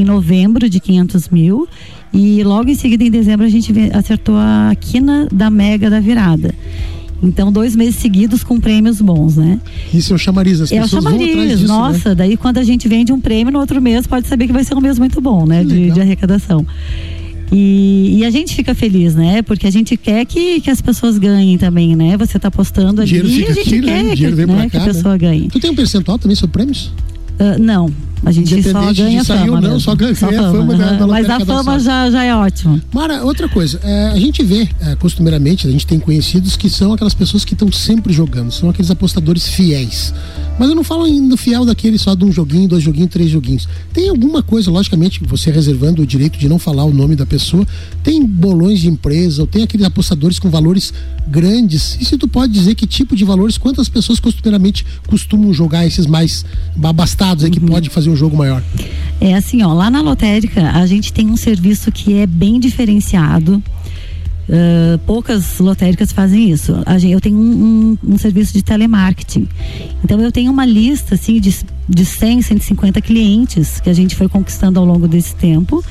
em 0.00 0.04
novembro 0.04 0.68
de 0.68 0.80
500 0.80 1.28
mil 1.28 1.68
e 2.12 2.42
logo 2.42 2.68
em 2.70 2.74
seguida 2.74 3.04
em 3.04 3.10
dezembro 3.10 3.46
a 3.46 3.48
gente 3.48 3.72
acertou 3.92 4.36
a 4.36 4.74
Quina 4.80 5.28
da 5.32 5.50
Mega 5.50 5.88
da 5.88 6.00
Virada. 6.00 6.54
Então, 7.22 7.52
dois 7.52 7.76
meses 7.76 7.96
seguidos 7.96 8.42
com 8.42 8.58
prêmios 8.58 9.00
bons, 9.00 9.36
né? 9.36 9.60
Isso 9.92 10.12
é 10.12 10.16
o 10.16 10.18
chamariz, 10.18 10.60
as 10.60 10.72
É 10.72 10.78
o 10.78 10.82
pessoas 10.82 11.04
vão 11.04 11.12
chamariz, 11.12 11.50
disso, 11.50 11.62
né? 11.62 11.68
nossa, 11.68 12.14
daí 12.14 12.36
quando 12.36 12.56
a 12.58 12.62
gente 12.62 12.88
vende 12.88 13.12
um 13.12 13.20
prêmio 13.20 13.52
no 13.52 13.58
outro 13.58 13.80
mês, 13.80 14.06
pode 14.06 14.26
saber 14.26 14.46
que 14.46 14.52
vai 14.54 14.64
ser 14.64 14.74
um 14.74 14.80
mês 14.80 14.98
muito 14.98 15.20
bom, 15.20 15.44
né? 15.44 15.62
De, 15.62 15.90
de 15.90 16.00
arrecadação. 16.00 16.66
E, 17.52 18.18
e 18.18 18.24
a 18.24 18.30
gente 18.30 18.54
fica 18.54 18.74
feliz, 18.74 19.14
né? 19.14 19.42
Porque 19.42 19.66
a 19.66 19.70
gente 19.70 19.96
quer 19.96 20.24
que, 20.24 20.60
que 20.60 20.70
as 20.70 20.80
pessoas 20.80 21.18
ganhem 21.18 21.58
também, 21.58 21.96
né? 21.96 22.16
Você 22.16 22.38
tá 22.38 22.50
postando 22.50 23.00
O 23.00 23.04
ali 23.04 23.16
e 23.16 23.46
a 23.46 23.52
gente 23.52 23.60
aqui, 23.60 23.80
né? 23.80 23.86
quer 23.86 24.14
dinheiro 24.14 24.36
que, 24.36 24.46
né, 24.46 24.68
que 24.70 24.76
a 24.76 24.80
cá, 24.80 24.86
né? 24.86 24.92
pessoa 24.92 25.18
ganhe. 25.18 25.48
Tu 25.48 25.60
tem 25.60 25.70
um 25.70 25.74
percentual 25.74 26.18
também 26.18 26.36
sobre 26.36 26.52
prêmios? 26.52 26.92
Ah, 27.38 27.58
não, 27.58 27.90
a 28.24 28.32
gente 28.32 28.62
só 28.62 28.80
ganha 28.92 29.20
de 29.20 29.26
sair 29.26 29.38
fama 29.40 29.50
ou 29.52 29.60
não, 29.60 29.60
mesmo. 29.62 29.80
só 29.80 29.94
ganha- 29.94 30.12
ganha 30.12 30.40
a 30.40 30.52
fama 30.52 30.76
da- 30.76 30.84
aham. 30.86 30.96
da 30.98 31.06
Mas 31.06 31.28
a 31.30 31.40
fama 31.40 31.78
já, 31.78 32.10
já 32.10 32.24
é 32.24 32.34
ótima. 32.34 32.82
Mara, 32.92 33.24
outra 33.24 33.48
coisa, 33.48 33.80
é, 33.82 34.08
a 34.08 34.16
gente 34.18 34.42
vê 34.42 34.68
é, 34.80 34.94
costumeiramente, 34.96 35.66
a 35.66 35.70
gente 35.70 35.86
tem 35.86 35.98
conhecidos 35.98 36.56
que 36.56 36.68
são 36.68 36.92
aquelas 36.92 37.14
pessoas 37.14 37.44
que 37.44 37.54
estão 37.54 37.70
sempre 37.72 38.12
jogando, 38.12 38.50
são 38.52 38.68
aqueles 38.70 38.90
apostadores 38.90 39.48
fiéis. 39.48 40.12
Mas 40.58 40.68
eu 40.68 40.74
não 40.74 40.84
falo 40.84 41.04
ainda 41.04 41.36
fiel 41.38 41.64
daquele 41.64 41.96
só 41.96 42.14
de 42.14 42.22
um 42.24 42.30
joguinho, 42.30 42.68
dois 42.68 42.82
joguinhos, 42.82 43.08
três 43.10 43.30
joguinhos. 43.30 43.66
Tem 43.94 44.10
alguma 44.10 44.42
coisa, 44.42 44.70
logicamente, 44.70 45.20
você 45.24 45.50
reservando 45.50 46.02
o 46.02 46.06
direito 46.06 46.38
de 46.38 46.48
não 46.50 46.58
falar 46.58 46.84
o 46.84 46.92
nome 46.92 47.16
da 47.16 47.24
pessoa, 47.24 47.66
tem 48.02 48.24
bolões 48.26 48.80
de 48.80 48.88
empresa, 48.88 49.40
ou 49.40 49.46
tem 49.46 49.62
aqueles 49.62 49.86
apostadores 49.86 50.38
com 50.38 50.50
valores 50.50 50.92
grandes. 51.26 51.96
E 51.98 52.04
se 52.04 52.18
tu 52.18 52.28
pode 52.28 52.52
dizer 52.52 52.74
que 52.74 52.86
tipo 52.86 53.16
de 53.16 53.24
valores, 53.24 53.56
quantas 53.56 53.88
pessoas 53.88 54.20
costumeiramente 54.20 54.84
costumam 55.06 55.50
jogar 55.54 55.86
esses 55.86 56.04
mais 56.06 56.44
abastados 56.82 57.44
aí 57.44 57.50
que 57.50 57.60
pode 57.60 57.88
fazer 57.88 58.09
um 58.10 58.16
jogo 58.16 58.36
maior? 58.36 58.62
É 59.20 59.34
assim, 59.34 59.62
ó, 59.62 59.72
lá 59.72 59.90
na 59.90 60.00
lotérica 60.00 60.70
a 60.70 60.86
gente 60.86 61.12
tem 61.12 61.28
um 61.28 61.36
serviço 61.36 61.90
que 61.92 62.14
é 62.14 62.26
bem 62.26 62.58
diferenciado. 62.60 63.62
Ah, 64.52 64.98
poucas 65.06 65.58
lotéricas 65.60 66.10
fazem 66.10 66.50
isso. 66.50 66.74
A 66.84 66.98
gen- 66.98 67.12
eu 67.12 67.20
tenho 67.20 67.38
um, 67.38 67.96
um- 68.02 68.14
um 68.14 68.18
serviço 68.18 68.52
de 68.52 68.62
telemarketing. 68.62 69.46
Então 70.02 70.20
eu 70.20 70.32
tenho 70.32 70.50
uma 70.50 70.64
lista 70.66 71.14
assim 71.14 71.38
de, 71.40 71.54
de 71.88 72.04
100, 72.04 72.42
150 72.42 73.00
clientes 73.00 73.78
que 73.80 73.88
a 73.88 73.92
gente 73.94 74.16
foi 74.16 74.28
conquistando 74.28 74.80
ao 74.80 74.84
longo 74.86 75.06
desse 75.06 75.34
tempo. 75.36 75.84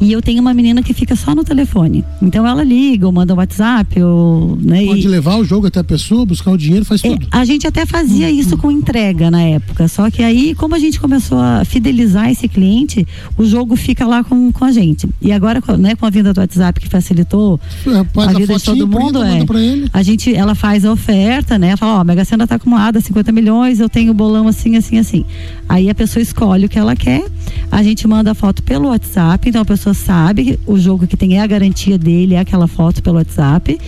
E 0.00 0.12
eu 0.12 0.22
tenho 0.22 0.40
uma 0.40 0.54
menina 0.54 0.82
que 0.82 0.94
fica 0.94 1.14
só 1.14 1.34
no 1.34 1.44
telefone. 1.44 2.04
Então 2.22 2.46
ela 2.46 2.64
liga 2.64 3.06
ou 3.06 3.12
manda 3.12 3.34
um 3.34 3.36
WhatsApp, 3.36 4.00
ou, 4.02 4.56
né, 4.60 4.84
Pode 4.86 5.00
e- 5.02 5.08
levar 5.08 5.36
o 5.36 5.44
jogo 5.44 5.66
até 5.66 5.80
a 5.80 5.84
pessoa, 5.84 6.24
buscar 6.24 6.50
o 6.52 6.56
dinheiro, 6.56 6.84
faz 6.84 7.04
é, 7.04 7.10
tudo. 7.10 7.26
a 7.30 7.44
gente 7.44 7.66
até 7.66 7.84
fazia 7.84 8.30
isso 8.30 8.56
com 8.56 8.70
entrega 8.70 9.30
na 9.30 9.42
época, 9.42 9.86
só 9.88 10.10
que 10.10 10.22
aí, 10.22 10.54
como 10.54 10.74
a 10.74 10.78
gente 10.78 10.98
começou 10.98 11.38
a 11.38 11.64
fidelizar 11.64 12.30
esse 12.30 12.48
cliente, 12.48 13.06
o 13.36 13.44
jogo 13.44 13.76
fica 13.76 14.06
lá 14.06 14.24
com, 14.24 14.50
com 14.50 14.64
a 14.64 14.72
gente. 14.72 15.06
E 15.20 15.32
agora, 15.32 15.60
com- 15.60 15.76
né, 15.76 15.94
com 15.94 16.06
a 16.06 16.10
vinda 16.10 16.32
do 16.32 16.40
WhatsApp 16.40 16.80
que 16.80 16.88
facilitou 16.88 17.60
É, 17.86 17.90
a 17.90 18.24
a 18.30 18.32
vida 18.32 18.56
de 18.56 18.64
todo 18.64 18.86
mundo, 18.88 19.22
é. 19.22 19.32
manda 19.32 19.44
pra 19.46 19.60
ele. 19.60 19.88
A 19.92 20.02
gente, 20.02 20.34
ela 20.34 20.54
faz 20.54 20.84
a 20.84 20.92
oferta, 20.92 21.58
né? 21.58 21.76
Fala, 21.76 21.98
ó, 21.98 22.00
a 22.00 22.04
Mega 22.04 22.24
Sena 22.24 22.46
tá 22.46 22.54
acumulada, 22.54 23.00
50 23.00 23.30
milhões, 23.32 23.80
eu 23.80 23.88
tenho 23.88 24.14
bolão 24.14 24.48
assim, 24.48 24.76
assim, 24.76 24.98
assim. 24.98 25.24
Aí 25.68 25.90
a 25.90 25.94
pessoa 25.94 26.22
escolhe 26.22 26.66
o 26.66 26.68
que 26.68 26.78
ela 26.78 26.96
quer, 26.96 27.22
a 27.70 27.82
gente 27.82 28.06
manda 28.08 28.30
a 28.30 28.34
foto 28.34 28.62
pelo 28.62 28.88
WhatsApp, 28.88 29.48
então 29.48 29.60
a 29.60 29.64
pessoa 29.64 29.89
sabe 29.94 30.44
que 30.44 30.58
o 30.66 30.78
jogo 30.78 31.06
que 31.06 31.16
tem 31.16 31.38
é 31.38 31.40
a 31.42 31.46
garantia 31.46 31.98
dele, 31.98 32.34
é 32.34 32.38
aquela 32.40 32.66
foto 32.66 33.02
pelo 33.02 33.16
WhatsApp, 33.16 33.78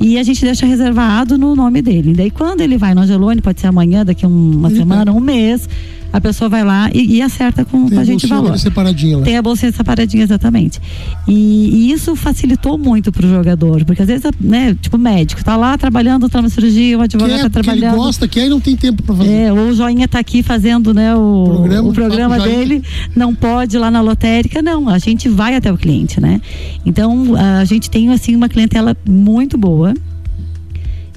e 0.00 0.18
a 0.18 0.22
gente 0.22 0.40
deixa 0.42 0.66
reservado 0.66 1.36
no 1.36 1.54
nome 1.54 1.82
dele. 1.82 2.14
Daí 2.14 2.30
quando 2.30 2.60
ele 2.60 2.76
vai 2.78 2.94
no 2.94 3.00
Angelone, 3.02 3.40
pode 3.40 3.60
ser 3.60 3.66
amanhã, 3.66 4.04
daqui 4.04 4.24
a 4.24 4.28
um- 4.28 4.52
uma 4.56 4.68
Ele 4.68 4.78
semana, 4.78 5.12
um 5.12 5.20
mês, 5.20 5.68
a 6.12 6.20
pessoa 6.20 6.48
vai 6.48 6.64
lá 6.64 6.90
e, 6.92 7.16
e 7.16 7.22
acerta 7.22 7.64
com, 7.64 7.88
com 7.88 7.98
a 7.98 8.00
a 8.00 8.04
gente 8.04 8.26
o 8.26 8.28
valor. 8.28 8.58
separadinha 8.58 9.18
lá. 9.18 9.24
Tem 9.24 9.36
a 9.36 9.42
bolsinha 9.42 9.70
separadinha, 9.72 10.22
exatamente. 10.24 10.80
E, 11.26 11.32
e 11.32 11.92
isso 11.92 12.16
facilitou 12.16 12.78
muito 12.78 13.12
pro 13.12 13.28
jogador, 13.28 13.84
porque 13.84 14.02
às 14.02 14.08
vezes, 14.08 14.24
né, 14.40 14.76
tipo, 14.80 14.96
médico, 14.96 15.44
tá 15.44 15.56
lá 15.56 15.76
trabalhando, 15.76 16.28
tá 16.28 16.40
na 16.40 16.48
cirurgia, 16.48 16.98
o 16.98 17.02
advogado 17.02 17.36
Quer, 17.36 17.42
tá 17.44 17.50
porque 17.50 17.70
ele 17.70 17.80
trabalhando. 17.80 18.04
gosta, 18.04 18.28
quer 18.28 18.46
e 18.46 18.48
não 18.48 18.60
tem 18.60 18.76
tempo 18.76 19.02
pra 19.02 19.14
fazer. 19.14 19.30
É, 19.30 19.52
ou 19.52 19.68
o 19.68 19.74
joinha 19.74 20.08
tá 20.08 20.18
aqui 20.18 20.42
fazendo, 20.42 20.94
né, 20.94 21.14
o 21.14 21.44
Programa, 21.44 21.88
o 21.88 21.92
programa 21.92 22.38
dele, 22.40 22.82
não 23.14 23.34
pode 23.34 23.76
ir 23.76 23.78
lá 23.78 23.90
na 23.90 24.00
lotérica, 24.00 24.62
não, 24.62 24.88
a 24.88 24.98
gente 24.98 25.28
vai 25.28 25.54
até 25.56 25.72
o 25.72 25.76
cliente, 25.76 26.20
né? 26.20 26.40
Então, 26.86 27.34
a 27.60 27.64
gente 27.64 27.90
tem, 27.90 28.10
assim, 28.10 28.34
uma 28.34 28.48
clientela 28.48 28.96
muito 29.08 29.58
boa. 29.58 29.94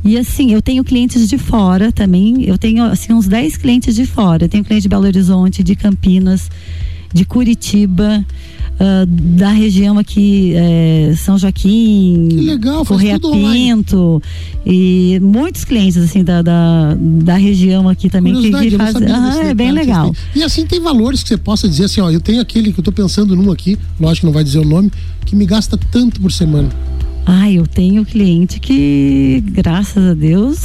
E 0.03 0.17
assim, 0.17 0.51
eu 0.51 0.61
tenho 0.61 0.83
clientes 0.83 1.27
de 1.27 1.37
fora 1.37 1.91
também, 1.91 2.43
eu 2.43 2.57
tenho, 2.57 2.83
assim, 2.85 3.13
uns 3.13 3.27
10 3.27 3.57
clientes 3.57 3.95
de 3.95 4.05
fora. 4.05 4.45
Eu 4.45 4.49
tenho 4.49 4.63
cliente 4.63 4.83
de 4.83 4.89
Belo 4.89 5.05
Horizonte, 5.05 5.63
de 5.63 5.75
Campinas, 5.75 6.49
de 7.13 7.23
Curitiba, 7.25 8.25
ah, 8.83 9.05
da 9.07 9.49
região 9.49 9.99
aqui, 9.99 10.53
eh, 10.55 11.13
São 11.15 11.37
Joaquim, 11.37 12.29
Que 12.31 12.41
legal, 12.41 12.83
faz 12.83 12.99
Correia. 13.19 13.19
Pinto, 13.19 14.19
e 14.65 15.19
muitos 15.21 15.63
clientes, 15.63 15.97
assim, 15.97 16.23
da, 16.23 16.41
da, 16.41 16.97
da 16.99 17.35
região 17.35 17.87
aqui 17.87 18.09
também 18.09 18.33
que, 18.33 18.49
Ah, 19.13 19.29
desse 19.29 19.41
é 19.41 19.53
bem 19.53 19.71
legal. 19.71 20.11
E 20.35 20.41
assim 20.41 20.65
tem 20.65 20.79
valores 20.79 21.21
que 21.21 21.29
você 21.29 21.37
possa 21.37 21.69
dizer 21.69 21.85
assim, 21.85 22.01
ó, 22.01 22.09
eu 22.09 22.19
tenho 22.19 22.41
aquele 22.41 22.73
que 22.73 22.79
eu 22.79 22.83
tô 22.83 22.91
pensando 22.91 23.35
num 23.35 23.51
aqui, 23.51 23.77
lógico 23.99 24.21
que 24.21 24.25
não 24.25 24.33
vai 24.33 24.43
dizer 24.43 24.57
o 24.57 24.65
nome, 24.65 24.91
que 25.25 25.35
me 25.35 25.45
gasta 25.45 25.77
tanto 25.77 26.19
por 26.19 26.31
semana. 26.31 26.69
Ah, 27.25 27.49
eu 27.51 27.65
tenho 27.67 28.03
cliente 28.05 28.59
que, 28.59 29.43
graças 29.47 30.03
a 30.09 30.13
Deus, 30.13 30.59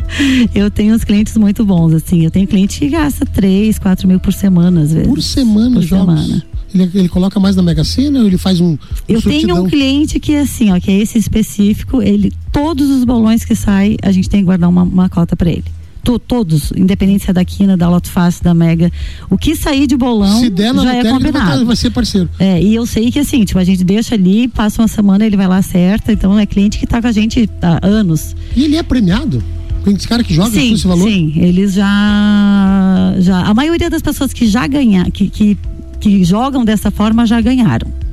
eu 0.54 0.70
tenho 0.70 0.94
uns 0.94 1.02
clientes 1.02 1.36
muito 1.36 1.64
bons, 1.64 1.92
assim. 1.94 2.22
Eu 2.24 2.30
tenho 2.30 2.46
cliente 2.46 2.78
que 2.78 2.88
gasta 2.88 3.24
3, 3.26 3.78
4 3.78 4.06
mil 4.06 4.20
por 4.20 4.32
semana, 4.32 4.82
às 4.82 4.92
vezes. 4.92 5.08
Por 5.08 5.22
semana 5.22 5.76
Por 5.76 5.82
jogos. 5.82 6.20
semana. 6.20 6.44
Ele, 6.74 6.90
ele 6.94 7.08
coloca 7.08 7.38
mais 7.40 7.54
na 7.56 7.62
Mega 7.62 7.84
Sena 7.84 8.20
ou 8.20 8.26
ele 8.26 8.36
faz 8.36 8.60
um, 8.60 8.70
um 8.72 8.78
Eu 9.08 9.22
tenho 9.22 9.40
surtidão? 9.40 9.64
um 9.64 9.68
cliente 9.68 10.18
que, 10.20 10.34
assim, 10.36 10.72
ó, 10.72 10.80
que 10.80 10.90
é 10.90 10.98
esse 11.00 11.16
específico, 11.18 12.02
ele, 12.02 12.32
todos 12.52 12.90
os 12.90 13.04
bolões 13.04 13.44
que 13.44 13.54
saem, 13.54 13.96
a 14.02 14.10
gente 14.12 14.28
tem 14.28 14.40
que 14.40 14.46
guardar 14.46 14.68
uma, 14.68 14.82
uma 14.82 15.08
cota 15.08 15.34
para 15.36 15.50
ele. 15.50 15.64
To, 16.04 16.18
todos, 16.18 16.70
independente 16.76 17.24
se 17.24 17.30
é 17.30 17.32
da 17.32 17.44
Quina, 17.44 17.76
da 17.76 17.88
Loto 17.88 18.10
Fácil, 18.10 18.44
da 18.44 18.54
Mega, 18.54 18.92
o 19.30 19.38
que 19.38 19.56
sair 19.56 19.86
de 19.86 19.96
bolão 19.96 20.38
se 20.38 20.50
der 20.50 20.74
já 20.74 20.94
é 20.94 21.04
combinado. 21.04 21.64
Vai, 21.64 21.74
ser 21.74 21.90
parceiro. 21.90 22.28
É, 22.38 22.62
e 22.62 22.74
eu 22.74 22.86
sei 22.86 23.10
que 23.10 23.18
assim, 23.18 23.44
tipo, 23.44 23.58
a 23.58 23.64
gente 23.64 23.82
deixa 23.82 24.14
ali, 24.14 24.46
passa 24.46 24.82
uma 24.82 24.88
semana, 24.88 25.24
ele 25.24 25.36
vai 25.36 25.48
lá 25.48 25.56
acerta, 25.56 26.12
então 26.12 26.38
é 26.38 26.44
cliente 26.44 26.78
que 26.78 26.84
está 26.84 27.00
com 27.00 27.08
a 27.08 27.12
gente 27.12 27.48
há 27.62 27.84
anos. 27.86 28.36
E 28.54 28.64
ele 28.64 28.76
é 28.76 28.82
premiado? 28.82 29.42
Tem 29.84 29.94
esse 29.94 30.06
cara 30.06 30.22
que 30.22 30.32
joga 30.32 30.50
sim, 30.50 30.74
esse 30.74 30.86
valor? 30.86 31.08
Sim, 31.08 31.32
eles 31.36 31.74
já, 31.74 33.14
já. 33.18 33.40
A 33.40 33.52
maioria 33.52 33.90
das 33.90 34.00
pessoas 34.00 34.32
que 34.32 34.46
já 34.46 34.66
ganham, 34.66 35.04
que, 35.10 35.28
que, 35.28 35.58
que 36.00 36.24
jogam 36.24 36.64
dessa 36.64 36.90
forma 36.90 37.26
já 37.26 37.40
ganharam. 37.40 38.03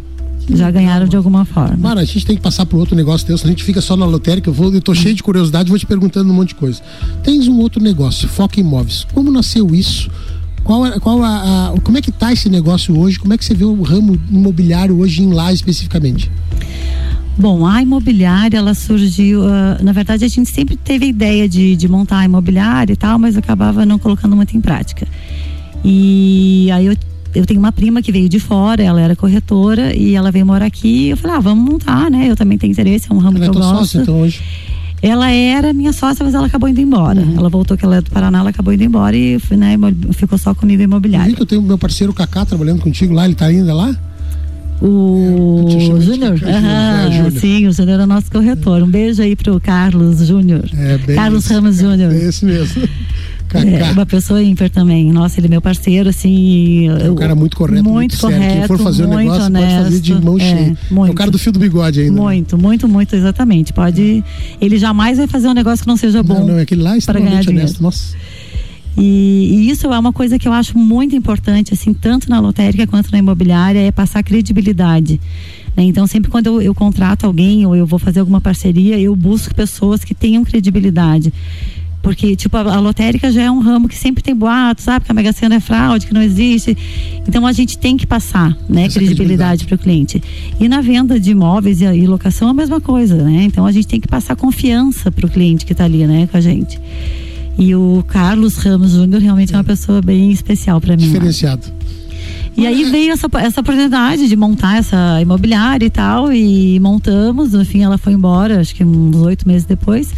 Já 0.50 0.70
ganharam 0.72 1.08
de 1.08 1.16
alguma 1.16 1.46
forma. 1.46 1.78
Mara, 1.78 2.02
a 2.02 2.06
gente 2.06 2.26
tem 2.26 2.36
que 2.36 2.42
passar 2.42 2.66
para 2.66 2.78
outro 2.78 2.96
negócio 2.96 3.26
teu, 3.26 3.38
se 3.38 3.46
a 3.46 3.50
gente 3.50 3.64
fica 3.64 3.82
só 3.82 3.96
na 3.96 4.06
lotérica, 4.06 4.50
eu, 4.50 4.54
vou, 4.54 4.74
eu 4.74 4.82
tô 4.82 4.94
cheio 4.94 5.16
de 5.16 5.24
curiosidade, 5.24 5.70
vou 5.70 5.80
te 5.80 5.86
perguntando 5.86 6.32
um 6.32 6.34
monte 6.34 6.50
de 6.50 6.56
coisa. 6.56 6.82
Tens 7.24 7.48
um 7.48 7.60
outro 7.60 7.82
negócio, 7.82 8.28
Foca 8.28 8.60
Imóveis. 8.60 9.06
Como 9.14 9.32
nasceu 9.32 9.74
isso? 9.74 10.10
Qual, 10.64 10.86
é, 10.86 11.00
qual 11.00 11.24
a, 11.24 11.70
a, 11.70 11.82
como 11.82 11.98
é 11.98 12.02
que 12.02 12.12
tá 12.12 12.32
esse 12.32 12.50
negócio 12.50 12.98
hoje? 12.98 13.20
Como 13.20 13.34
é 13.34 13.38
que 13.38 13.46
você 13.46 13.54
vê 13.54 13.66
o 13.66 13.82
ramo 13.82 14.20
imobiliário 14.30 15.00
hoje 15.00 15.24
em 15.24 15.34
lá 15.34 15.52
especificamente? 15.52 16.32
Bom, 17.38 17.66
a 17.66 17.82
imobiliária, 17.82 18.58
ela 18.58 18.74
surgiu, 18.74 19.42
uh, 19.42 19.84
na 19.84 19.92
verdade 19.92 20.26
a 20.26 20.28
gente 20.28 20.50
sempre 20.50 20.76
teve 20.76 21.06
a 21.06 21.08
ideia 21.08 21.50
de, 21.50 21.76
de 21.76 21.88
montar 21.88 22.20
a 22.20 22.26
imobiliária 22.26 22.94
e 22.94 22.96
tal, 22.96 23.18
mas 23.18 23.38
acabava 23.38 23.86
não 23.86 23.98
colocando 23.98 24.36
muito 24.36 24.56
em 24.56 24.62
prática. 24.62 25.08
E 25.84 26.70
aí 26.72 26.86
eu, 26.86 26.96
eu 27.34 27.46
tenho 27.46 27.60
uma 27.60 27.72
prima 27.72 28.02
que 28.02 28.12
veio 28.12 28.28
de 28.28 28.40
fora, 28.40 28.84
ela 28.84 29.02
era 29.02 29.16
corretora 29.16 29.96
e 29.96 30.16
ela 30.16 30.32
veio 30.32 30.46
morar 30.46 30.66
aqui. 30.66 31.10
Eu 31.10 31.18
falei, 31.18 31.38
ah, 31.38 31.40
vamos 31.40 31.64
montar, 31.64 32.10
né? 32.12 32.30
Eu 32.30 32.36
também 32.36 32.58
tenho 32.58 32.72
interesse, 32.72 33.08
é 33.10 33.14
um 33.14 33.18
ramo 33.18 33.38
ela 33.38 33.50
que 33.50 33.58
é 33.58 33.60
eu 33.60 33.64
gosto. 33.64 33.78
Sócia, 33.78 34.02
então, 34.02 34.20
hoje. 34.20 34.42
Ela 35.02 35.32
era 35.32 35.74
minha 35.74 35.92
sócia, 35.94 36.24
mas 36.24 36.36
ela 36.36 36.46
acabou 36.46 36.70
indo 36.70 36.80
embora. 36.80 37.22
Uhum. 37.22 37.36
Ela 37.38 37.50
voltou 37.50 37.76
que 37.76 37.84
ela 37.84 37.98
é 37.98 38.02
do 38.02 38.12
Paraná, 38.12 38.40
ela 38.40 38.52
acabou 38.52 38.72
indo 38.72 38.84
embora 38.84 39.16
e 39.16 39.40
né, 39.52 39.76
ficou 40.12 40.38
só 40.38 40.54
comigo 40.54 40.82
imobiliária. 40.82 41.32
Eu 41.32 41.38
que 41.38 41.46
tenho 41.46 41.62
meu 41.62 41.78
parceiro 41.78 42.14
Kaká 42.14 42.46
trabalhando 42.46 42.82
contigo 42.82 43.14
lá, 43.14 43.26
ele 43.26 43.34
tá 43.34 43.46
ainda 43.46 43.74
lá? 43.74 43.96
O 44.82 45.68
Júnior? 46.00 46.40
É, 46.44 47.30
sim, 47.40 47.68
o 47.68 47.72
Júnior 47.72 48.00
é 48.00 48.06
nosso 48.06 48.32
corretor. 48.32 48.82
Um 48.82 48.90
beijo 48.90 49.22
aí 49.22 49.36
pro 49.36 49.60
Carlos 49.60 50.26
Júnior. 50.26 50.68
É, 50.76 50.98
Carlos 51.14 51.46
Ramos 51.46 51.78
Júnior. 51.78 52.12
É 52.12 52.26
esse 52.26 52.46
mesmo. 52.46 52.82
É, 53.58 53.92
uma 53.92 54.06
pessoa 54.06 54.42
ímpar 54.42 54.70
também. 54.70 55.12
Nossa, 55.12 55.40
ele 55.40 55.48
é 55.48 55.50
meu 55.50 55.62
parceiro, 55.62 56.10
assim. 56.10 56.88
É 56.88 57.10
um 57.10 57.16
cara 57.16 57.36
muito 57.36 57.58
correto, 57.58 57.84
muito, 57.84 57.94
muito 57.94 58.18
correto. 58.20 58.42
Sério. 58.42 58.60
Quem 58.60 58.68
for 58.68 58.78
fazer 58.80 59.06
um 59.06 59.10
negócio 59.10 59.46
honesto, 59.46 59.68
pode 59.68 59.84
fazer 59.84 60.00
de 60.00 60.14
mão 60.14 60.38
é, 60.38 60.40
cheia. 60.40 60.78
Muito. 60.90 61.10
É 61.10 61.12
o 61.12 61.16
cara 61.16 61.32
do 61.32 61.38
fio 61.38 61.52
do 61.52 61.60
bigode 61.60 62.00
ainda. 62.02 62.14
Né? 62.14 62.22
Muito, 62.22 62.58
né? 62.58 62.64
muito, 62.64 62.88
muito, 62.88 63.16
exatamente. 63.16 63.74
Pode. 63.74 64.24
Ele 64.60 64.78
jamais 64.78 65.18
vai 65.18 65.28
fazer 65.28 65.48
um 65.48 65.54
negócio 65.54 65.84
que 65.84 65.88
não 65.88 65.98
seja 65.98 66.24
bom. 66.24 66.40
Não, 66.40 66.48
não, 66.48 66.58
aquele 66.60 66.82
lá 66.82 66.96
é 66.96 66.98
extremamente 66.98 67.50
honesto. 67.50 67.82
Nossa. 67.82 68.16
E, 68.98 69.68
e, 69.68 69.70
isso 69.70 69.88
é 69.88 70.00
uma 70.00 70.12
coisa 70.12 70.38
que 70.38 70.48
eu 70.48 70.54
acho 70.54 70.78
muito 70.78 71.16
importante, 71.16 71.74
assim, 71.74 71.94
tanto 71.94 72.30
na 72.30 72.40
lotérica 72.40 72.86
quanto 72.86 73.12
na 73.12 73.20
imobiliária, 73.20 73.80
é 73.80 73.92
passar 73.92 74.22
credibilidade. 74.22 75.20
Né? 75.76 75.84
Então, 75.84 76.06
sempre 76.06 76.30
quando 76.30 76.48
eu, 76.48 76.62
eu 76.62 76.76
contrato 76.76 77.26
alguém 77.26 77.66
ou 77.66 77.76
eu 77.76 77.86
vou 77.86 77.98
fazer 77.98 78.20
alguma 78.20 78.42
parceria, 78.42 79.00
eu 79.00 79.16
busco 79.16 79.56
pessoas 79.56 80.04
que 80.04 80.14
tenham 80.14 80.44
credibilidade. 80.44 81.34
Porque, 82.02 82.36
tipo, 82.36 82.58
a, 82.58 82.62
a, 82.62 82.80
lotérica 82.80 83.32
já 83.32 83.44
é 83.44 83.52
um 83.52 83.60
ramo 83.60 83.88
que 83.88 83.96
sempre 83.96 84.24
tem 84.24 84.36
boatos, 84.36 84.84
sabe? 84.84 85.06
Que 85.06 85.12
a 85.12 85.14
Mega 85.14 85.32
Sena 85.32 85.56
é 85.56 85.60
fraude, 85.60 86.08
que 86.08 86.14
não 86.14 86.22
existe. 86.22 86.76
Então, 87.28 87.46
a 87.46 87.52
gente 87.52 87.78
tem 87.78 87.96
que 87.96 88.08
passar, 88.08 88.58
né? 88.68 88.86
Essa 88.86 89.00
credibilidade 89.00 89.66
para 89.66 89.76
o 89.76 89.78
cliente. 89.78 90.22
E 90.60 90.68
na 90.68 90.82
venda 90.82 91.20
de 91.20 91.32
imóveis 91.32 91.82
e, 91.82 91.86
e 91.86 92.08
locação, 92.08 92.48
a 92.48 92.54
mesma 92.54 92.82
coisa, 92.82 93.16
né? 93.16 93.44
Então, 93.44 93.66
a 93.66 93.72
gente 93.72 93.88
tem 93.88 94.00
que 94.00 94.08
passar 94.08 94.36
confiança 94.36 95.12
para 95.12 95.26
o 95.26 95.30
cliente 95.30 95.66
que 95.66 95.74
está 95.74 95.86
ali, 95.86 96.08
né? 96.08 96.28
Com 96.28 96.38
a 96.38 96.42
gente. 96.42 96.80
E 97.58 97.76
o 97.76 98.04
Carlos 98.08 98.58
Ramos 98.58 98.94
Júnior 98.94 99.22
realmente 99.22 99.54
é 99.54 99.58
uma 99.58 99.64
pessoa 99.64 100.02
bem 100.02 100.32
especial 100.32 100.82
para 100.82 100.96
mim. 100.98 101.04
Diferenciado. 101.04 101.68
E 102.62 102.68
aí 102.68 102.84
veio 102.92 103.12
essa, 103.12 103.28
essa 103.40 103.62
oportunidade 103.62 104.28
de 104.28 104.36
montar 104.36 104.78
essa 104.78 105.20
imobiliária 105.22 105.86
e 105.86 105.90
tal, 105.90 106.32
e 106.32 106.80
montamos, 106.80 107.54
no 107.54 107.66
fim 107.66 107.82
ela 107.82 107.98
foi 107.98 108.14
embora, 108.14 108.60
acho 108.60 108.76
que 108.76 108.84
uns 108.84 109.16
oito 109.18 109.48
meses 109.48 109.66
depois, 109.66 110.14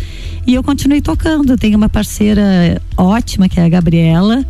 e 0.45 0.53
eu 0.53 0.62
continuei 0.62 1.01
tocando. 1.01 1.53
Eu 1.53 1.58
tenho 1.58 1.77
uma 1.77 1.88
parceira 1.89 2.82
ótima, 2.97 3.47
que 3.47 3.60
é 3.60 3.65
a 3.65 3.69
Gabriela 3.69 4.45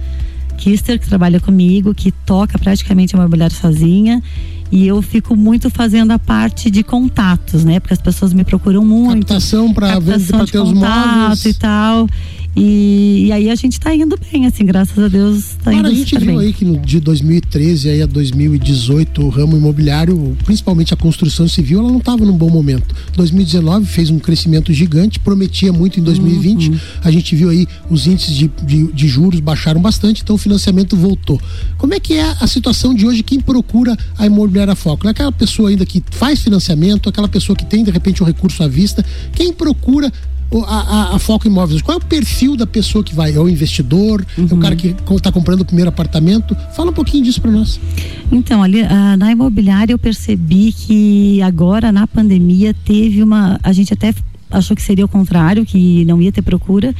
Kister, 0.57 0.99
que 0.99 1.07
trabalha 1.07 1.39
comigo, 1.39 1.93
que 1.93 2.11
toca 2.11 2.57
praticamente 2.57 3.15
a 3.15 3.19
imobiliária 3.19 3.55
sozinha, 3.55 4.23
e 4.71 4.87
eu 4.87 4.99
fico 5.03 5.35
muito 5.35 5.69
fazendo 5.69 6.11
a 6.11 6.17
parte 6.17 6.71
de 6.71 6.81
contatos, 6.81 7.63
né? 7.63 7.79
Porque 7.79 7.93
as 7.93 8.01
pessoas 8.01 8.33
me 8.33 8.43
procuram 8.43 8.83
muito. 8.83 9.27
Captação 9.99 10.37
para 10.39 10.47
ter 10.47 10.57
os 10.59 10.73
móveis. 10.73 11.45
e 11.45 11.53
tal. 11.53 12.07
E, 12.55 13.25
e, 13.25 13.31
aí 13.31 13.49
a 13.49 13.55
gente 13.55 13.73
está 13.73 13.95
indo 13.95 14.15
bem, 14.31 14.45
assim, 14.45 14.63
graças 14.63 14.97
a 14.97 15.07
Deus 15.07 15.55
tá 15.63 15.71
Cara, 15.71 15.77
indo 15.77 15.87
a 15.87 15.91
gente 15.91 16.17
viu 16.19 16.37
bem. 16.37 16.39
aí 16.39 16.53
que 16.53 16.63
de 16.63 16.99
2013 16.99 17.89
aí 17.89 18.01
a 18.03 18.05
2018 18.05 19.23
o 19.23 19.29
ramo 19.29 19.57
imobiliário, 19.57 20.37
principalmente 20.45 20.93
a 20.93 20.97
construção 20.97 21.47
civil, 21.47 21.79
ela 21.79 21.89
não 21.89 21.97
estava 21.97 22.23
num 22.23 22.37
bom 22.37 22.51
momento. 22.51 22.93
2019 23.15 23.87
fez 23.87 24.11
um 24.11 24.19
crescimento 24.19 24.71
gigante, 24.71 25.19
prometia 25.19 25.73
muito 25.73 25.99
em 25.99 26.03
2020. 26.03 26.69
Uhum. 26.69 26.79
A 27.03 27.09
gente 27.09 27.35
viu 27.35 27.49
aí 27.49 27.65
os 27.89 28.05
índices 28.05 28.35
de, 28.35 28.51
de, 28.63 28.91
de, 28.91 29.07
juros 29.07 29.39
baixaram 29.39 29.81
bastante, 29.81 30.21
então 30.21 30.35
o 30.35 30.39
financiamento 30.39 30.95
voltou. 30.95 31.41
Como 31.79 31.95
é 31.95 31.99
que 31.99 32.13
é 32.13 32.35
a 32.39 32.45
situação 32.45 32.93
de 32.93 33.07
hoje? 33.07 33.23
Quem 33.23 33.39
procura 33.39 33.97
a 34.15 34.27
imobiliária 34.27 34.75
Foco? 34.75 35.07
É 35.07 35.09
aquela 35.11 35.31
pessoa 35.31 35.69
ainda 35.69 35.87
que 35.87 36.03
faz 36.11 36.41
financiamento, 36.41 37.09
aquela 37.09 37.27
pessoa 37.27 37.55
que 37.55 37.65
tem 37.65 37.83
de 37.83 37.89
repente 37.89 38.21
o 38.21 38.25
um 38.25 38.27
recurso 38.27 38.61
à 38.61 38.67
vista. 38.67 39.03
Quem 39.33 39.51
procura 39.51 40.11
a, 40.61 41.11
a, 41.11 41.15
a, 41.15 41.19
Foco 41.19 41.47
Imóveis? 41.47 41.81
Qual 41.81 41.97
é 41.97 42.01
o 42.01 42.05
perfil 42.05 42.55
da 42.55 42.67
pessoa 42.67 43.03
que 43.03 43.15
vai? 43.15 43.33
É 43.33 43.39
o 43.39 43.49
investidor? 43.49 44.25
Uhum. 44.37 44.47
É 44.49 44.53
o 44.53 44.57
cara 44.57 44.75
que 44.75 44.95
está 45.11 45.31
comprando 45.31 45.61
o 45.61 45.65
primeiro 45.65 45.89
apartamento? 45.89 46.55
Fala 46.75 46.91
um 46.91 46.93
pouquinho 46.93 47.23
disso 47.23 47.41
para 47.41 47.51
nós. 47.51 47.79
Então, 48.31 48.61
ali 48.61 48.81
uh, 48.81 49.17
na 49.17 49.31
imobiliária 49.31 49.93
eu 49.93 49.99
percebi 49.99 50.71
que 50.71 51.41
agora 51.41 51.91
na 51.91 52.05
pandemia 52.05 52.73
teve 52.85 53.23
uma. 53.23 53.59
A 53.63 53.73
gente 53.73 53.93
até 53.93 54.13
achou 54.51 54.75
que 54.75 54.81
seria 54.81 55.05
o 55.05 55.07
contrário, 55.07 55.65
que 55.65 56.05
não 56.05 56.21
ia 56.21 56.31
ter 56.31 56.41
procura 56.41 56.93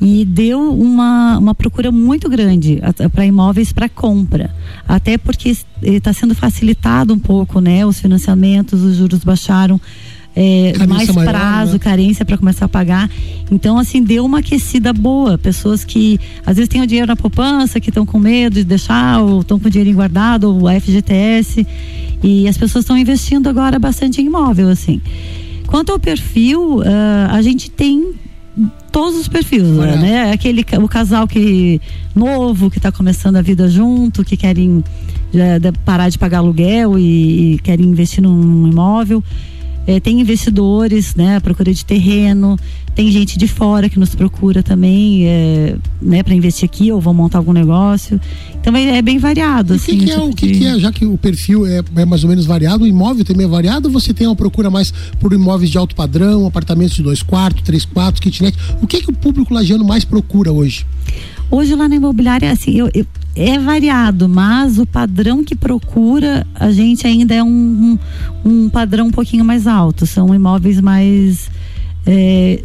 e 0.00 0.24
deu 0.24 0.60
uma, 0.74 1.38
uma 1.38 1.54
procura 1.54 1.90
muito 1.90 2.28
grande 2.28 2.80
para 3.12 3.26
imóveis 3.26 3.72
para 3.72 3.88
compra, 3.88 4.54
até 4.86 5.18
porque 5.18 5.56
está 5.82 6.12
sendo 6.12 6.34
facilitado 6.34 7.12
um 7.12 7.18
pouco, 7.18 7.60
né? 7.60 7.84
Os 7.84 7.98
financiamentos, 7.98 8.82
os 8.82 8.96
juros 8.96 9.24
baixaram 9.24 9.80
é, 10.34 10.72
mais 10.86 11.08
maior, 11.10 11.30
prazo, 11.30 11.72
né? 11.72 11.78
carência 11.78 12.24
para 12.24 12.36
começar 12.36 12.66
a 12.66 12.68
pagar. 12.68 13.10
Então, 13.50 13.78
assim, 13.78 14.02
deu 14.02 14.24
uma 14.24 14.38
aquecida 14.38 14.92
boa. 14.92 15.36
Pessoas 15.36 15.84
que 15.84 16.18
às 16.46 16.56
vezes 16.56 16.68
têm 16.68 16.80
o 16.80 16.86
dinheiro 16.86 17.08
na 17.08 17.16
poupança, 17.16 17.80
que 17.80 17.90
estão 17.90 18.06
com 18.06 18.18
medo 18.18 18.54
de 18.54 18.64
deixar, 18.64 19.20
ou 19.20 19.40
estão 19.40 19.58
com 19.58 19.66
o 19.66 19.70
dinheiro 19.70 19.96
guardado, 19.96 20.54
ou 20.54 20.68
a 20.68 20.80
FGTS. 20.80 21.66
E 22.22 22.48
as 22.48 22.56
pessoas 22.56 22.84
estão 22.84 22.96
investindo 22.96 23.48
agora 23.48 23.78
bastante 23.78 24.20
em 24.20 24.26
imóvel, 24.26 24.68
assim. 24.68 25.00
Quanto 25.66 25.92
ao 25.92 25.98
perfil, 25.98 26.78
uh, 26.78 26.84
a 27.30 27.42
gente 27.42 27.70
tem 27.70 28.14
todos 28.90 29.18
os 29.18 29.28
perfis, 29.28 29.62
né? 29.62 30.32
Aquele 30.32 30.64
o 30.82 30.88
casal 30.88 31.28
que 31.28 31.80
novo 32.14 32.70
que 32.70 32.78
está 32.78 32.90
começando 32.90 33.36
a 33.36 33.42
vida 33.42 33.68
junto, 33.68 34.24
que 34.24 34.36
querem 34.36 34.82
já, 35.32 35.72
parar 35.84 36.08
de 36.08 36.18
pagar 36.18 36.38
aluguel 36.38 36.98
e, 36.98 37.54
e 37.54 37.58
querem 37.58 37.86
investir 37.86 38.22
num 38.22 38.66
imóvel. 38.66 39.22
É, 39.88 39.98
tem 39.98 40.20
investidores, 40.20 41.14
né, 41.14 41.40
procura 41.40 41.72
de 41.72 41.82
terreno, 41.82 42.58
tem 42.94 43.10
gente 43.10 43.38
de 43.38 43.48
fora 43.48 43.88
que 43.88 43.98
nos 43.98 44.14
procura 44.14 44.62
também, 44.62 45.26
é, 45.26 45.76
né, 46.02 46.22
para 46.22 46.34
investir 46.34 46.66
aqui 46.66 46.92
ou 46.92 47.00
vão 47.00 47.14
montar 47.14 47.38
algum 47.38 47.54
negócio. 47.54 48.20
Então 48.60 48.76
é, 48.76 48.98
é 48.98 49.00
bem 49.00 49.16
variado. 49.16 49.72
O 49.72 49.76
assim, 49.76 49.96
que, 49.96 50.04
que 50.04 50.10
é 50.10 50.14
tipo 50.14 50.26
o 50.26 50.34
que, 50.34 50.46
de... 50.46 50.58
que, 50.58 50.66
é, 50.66 50.78
já 50.78 50.92
que 50.92 51.06
o 51.06 51.16
perfil 51.16 51.64
é, 51.64 51.80
é, 51.96 52.04
mais 52.04 52.22
ou 52.22 52.28
menos 52.28 52.44
variado, 52.44 52.84
o 52.84 52.86
imóvel 52.86 53.24
também 53.24 53.46
é 53.46 53.48
variado, 53.48 53.88
você 53.88 54.12
tem 54.12 54.26
uma 54.26 54.36
procura 54.36 54.68
mais 54.68 54.92
por 55.18 55.32
imóveis 55.32 55.70
de 55.70 55.78
alto 55.78 55.94
padrão, 55.94 56.46
apartamentos 56.46 56.94
de 56.94 57.02
dois 57.02 57.22
quartos, 57.22 57.62
três 57.62 57.86
quartos, 57.86 58.20
kitnet. 58.20 58.58
O 58.82 58.86
que 58.86 59.00
que 59.00 59.08
o 59.08 59.14
público 59.14 59.54
lagiano 59.54 59.86
mais 59.86 60.04
procura 60.04 60.52
hoje? 60.52 60.84
Hoje 61.50 61.74
lá 61.74 61.88
na 61.88 61.96
imobiliária, 61.96 62.52
assim, 62.52 62.72
eu, 62.72 62.90
eu, 62.92 63.06
é 63.38 63.56
variado, 63.56 64.28
mas 64.28 64.78
o 64.78 64.84
padrão 64.84 65.44
que 65.44 65.54
procura 65.54 66.44
a 66.54 66.72
gente 66.72 67.06
ainda 67.06 67.34
é 67.34 67.42
um, 67.42 67.98
um, 68.44 68.50
um 68.50 68.68
padrão 68.68 69.06
um 69.06 69.10
pouquinho 69.12 69.44
mais 69.44 69.66
alto. 69.66 70.04
São 70.06 70.34
imóveis 70.34 70.80
mais. 70.80 71.48
É, 72.04 72.62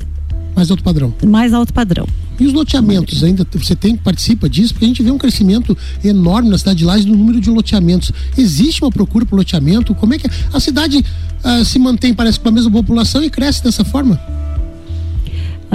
mais 0.55 0.71
alto 0.71 0.83
padrão. 0.83 1.13
Mais 1.23 1.53
alto 1.53 1.71
padrão. 1.71 2.07
E 2.39 2.47
os 2.47 2.53
loteamentos 2.53 3.23
ainda 3.23 3.45
você 3.53 3.75
tem 3.75 3.95
participa 3.95 4.49
disso 4.49 4.73
porque 4.73 4.85
a 4.85 4.87
gente 4.87 5.03
vê 5.03 5.11
um 5.11 5.17
crescimento 5.19 5.77
enorme 6.03 6.49
na 6.49 6.57
cidade 6.57 6.79
de 6.79 6.85
Lages 6.85 7.05
no 7.05 7.15
número 7.15 7.39
de 7.39 7.51
loteamentos. 7.51 8.11
Existe 8.35 8.83
uma 8.83 8.91
procura 8.91 9.25
por 9.27 9.35
loteamento? 9.35 9.93
Como 9.93 10.15
é 10.15 10.17
que 10.17 10.27
a 10.51 10.59
cidade 10.59 11.05
uh, 11.43 11.63
se 11.63 11.77
mantém 11.77 12.15
parece 12.15 12.39
com 12.39 12.49
a 12.49 12.51
mesma 12.51 12.71
população 12.71 13.23
e 13.23 13.29
cresce 13.29 13.63
dessa 13.63 13.85
forma? 13.85 14.19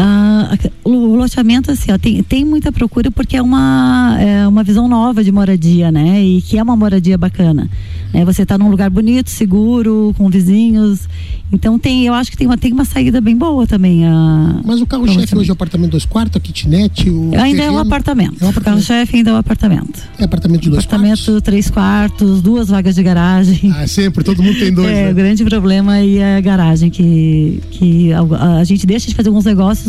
Ah, 0.01 0.57
o 0.85 1.17
loteamento, 1.17 1.73
assim, 1.73 1.91
ó, 1.91 1.99
tem, 1.99 2.23
tem 2.23 2.45
muita 2.45 2.71
procura 2.71 3.11
porque 3.11 3.37
é 3.37 3.43
uma, 3.43 4.17
é 4.21 4.47
uma 4.47 4.63
visão 4.63 4.87
nova 4.87 5.25
de 5.25 5.33
moradia, 5.33 5.91
né? 5.91 6.23
E 6.23 6.41
que 6.41 6.57
é 6.57 6.63
uma 6.63 6.77
moradia 6.77 7.19
bacana. 7.19 7.69
É, 8.13 8.25
você 8.25 8.43
está 8.43 8.57
num 8.57 8.71
lugar 8.71 8.89
bonito, 8.89 9.29
seguro, 9.29 10.15
com 10.17 10.31
vizinhos. 10.31 11.09
Então 11.53 11.79
tem, 11.79 12.07
eu 12.07 12.15
acho 12.15 12.31
que 12.31 12.37
tem 12.37 12.47
uma, 12.47 12.57
tem 12.57 12.73
uma 12.73 12.85
saída 12.85 13.21
bem 13.21 13.37
boa 13.37 13.67
também. 13.67 14.07
A, 14.07 14.61
Mas 14.65 14.81
o 14.81 14.87
carro-chefe 14.87 15.37
hoje 15.37 15.51
é 15.51 15.53
apartamento 15.53 15.91
dois 15.91 16.05
quartos, 16.05 16.37
a 16.37 16.41
kitnet, 16.41 17.11
o 17.11 17.33
Ainda 17.35 17.41
terreno, 17.41 17.63
é 17.63 17.71
um 17.71 17.79
apartamento. 17.79 18.37
É 18.41 18.45
um 18.45 18.51
apartamento. 18.51 18.85
O 18.85 18.87
carro-chefe 18.87 19.17
ainda 19.17 19.31
é 19.31 19.33
um 19.35 19.37
apartamento. 19.37 20.01
É 20.19 20.25
apartamento 20.25 20.63
de 20.63 20.71
dois 20.71 20.85
apartamento, 20.85 21.25
quartos? 21.25 21.43
três 21.43 21.71
quartos, 21.71 22.41
duas 22.41 22.69
vagas 22.69 22.95
de 22.95 23.03
garagem. 23.03 23.73
Ah, 23.75 23.87
sempre, 23.87 24.23
todo 24.23 24.43
mundo 24.43 24.59
tem 24.59 24.73
dois. 24.73 24.89
É, 24.99 25.05
né? 25.07 25.11
o 25.11 25.15
grande 25.15 25.45
problema 25.45 25.93
aí 25.93 26.19
é 26.19 26.37
a 26.37 26.41
garagem, 26.41 26.89
que, 26.89 27.61
que 27.71 28.13
a, 28.13 28.59
a 28.61 28.65
gente 28.65 28.87
deixa 28.87 29.09
de 29.09 29.15
fazer 29.15 29.29
alguns 29.29 29.45
negócios 29.45 29.88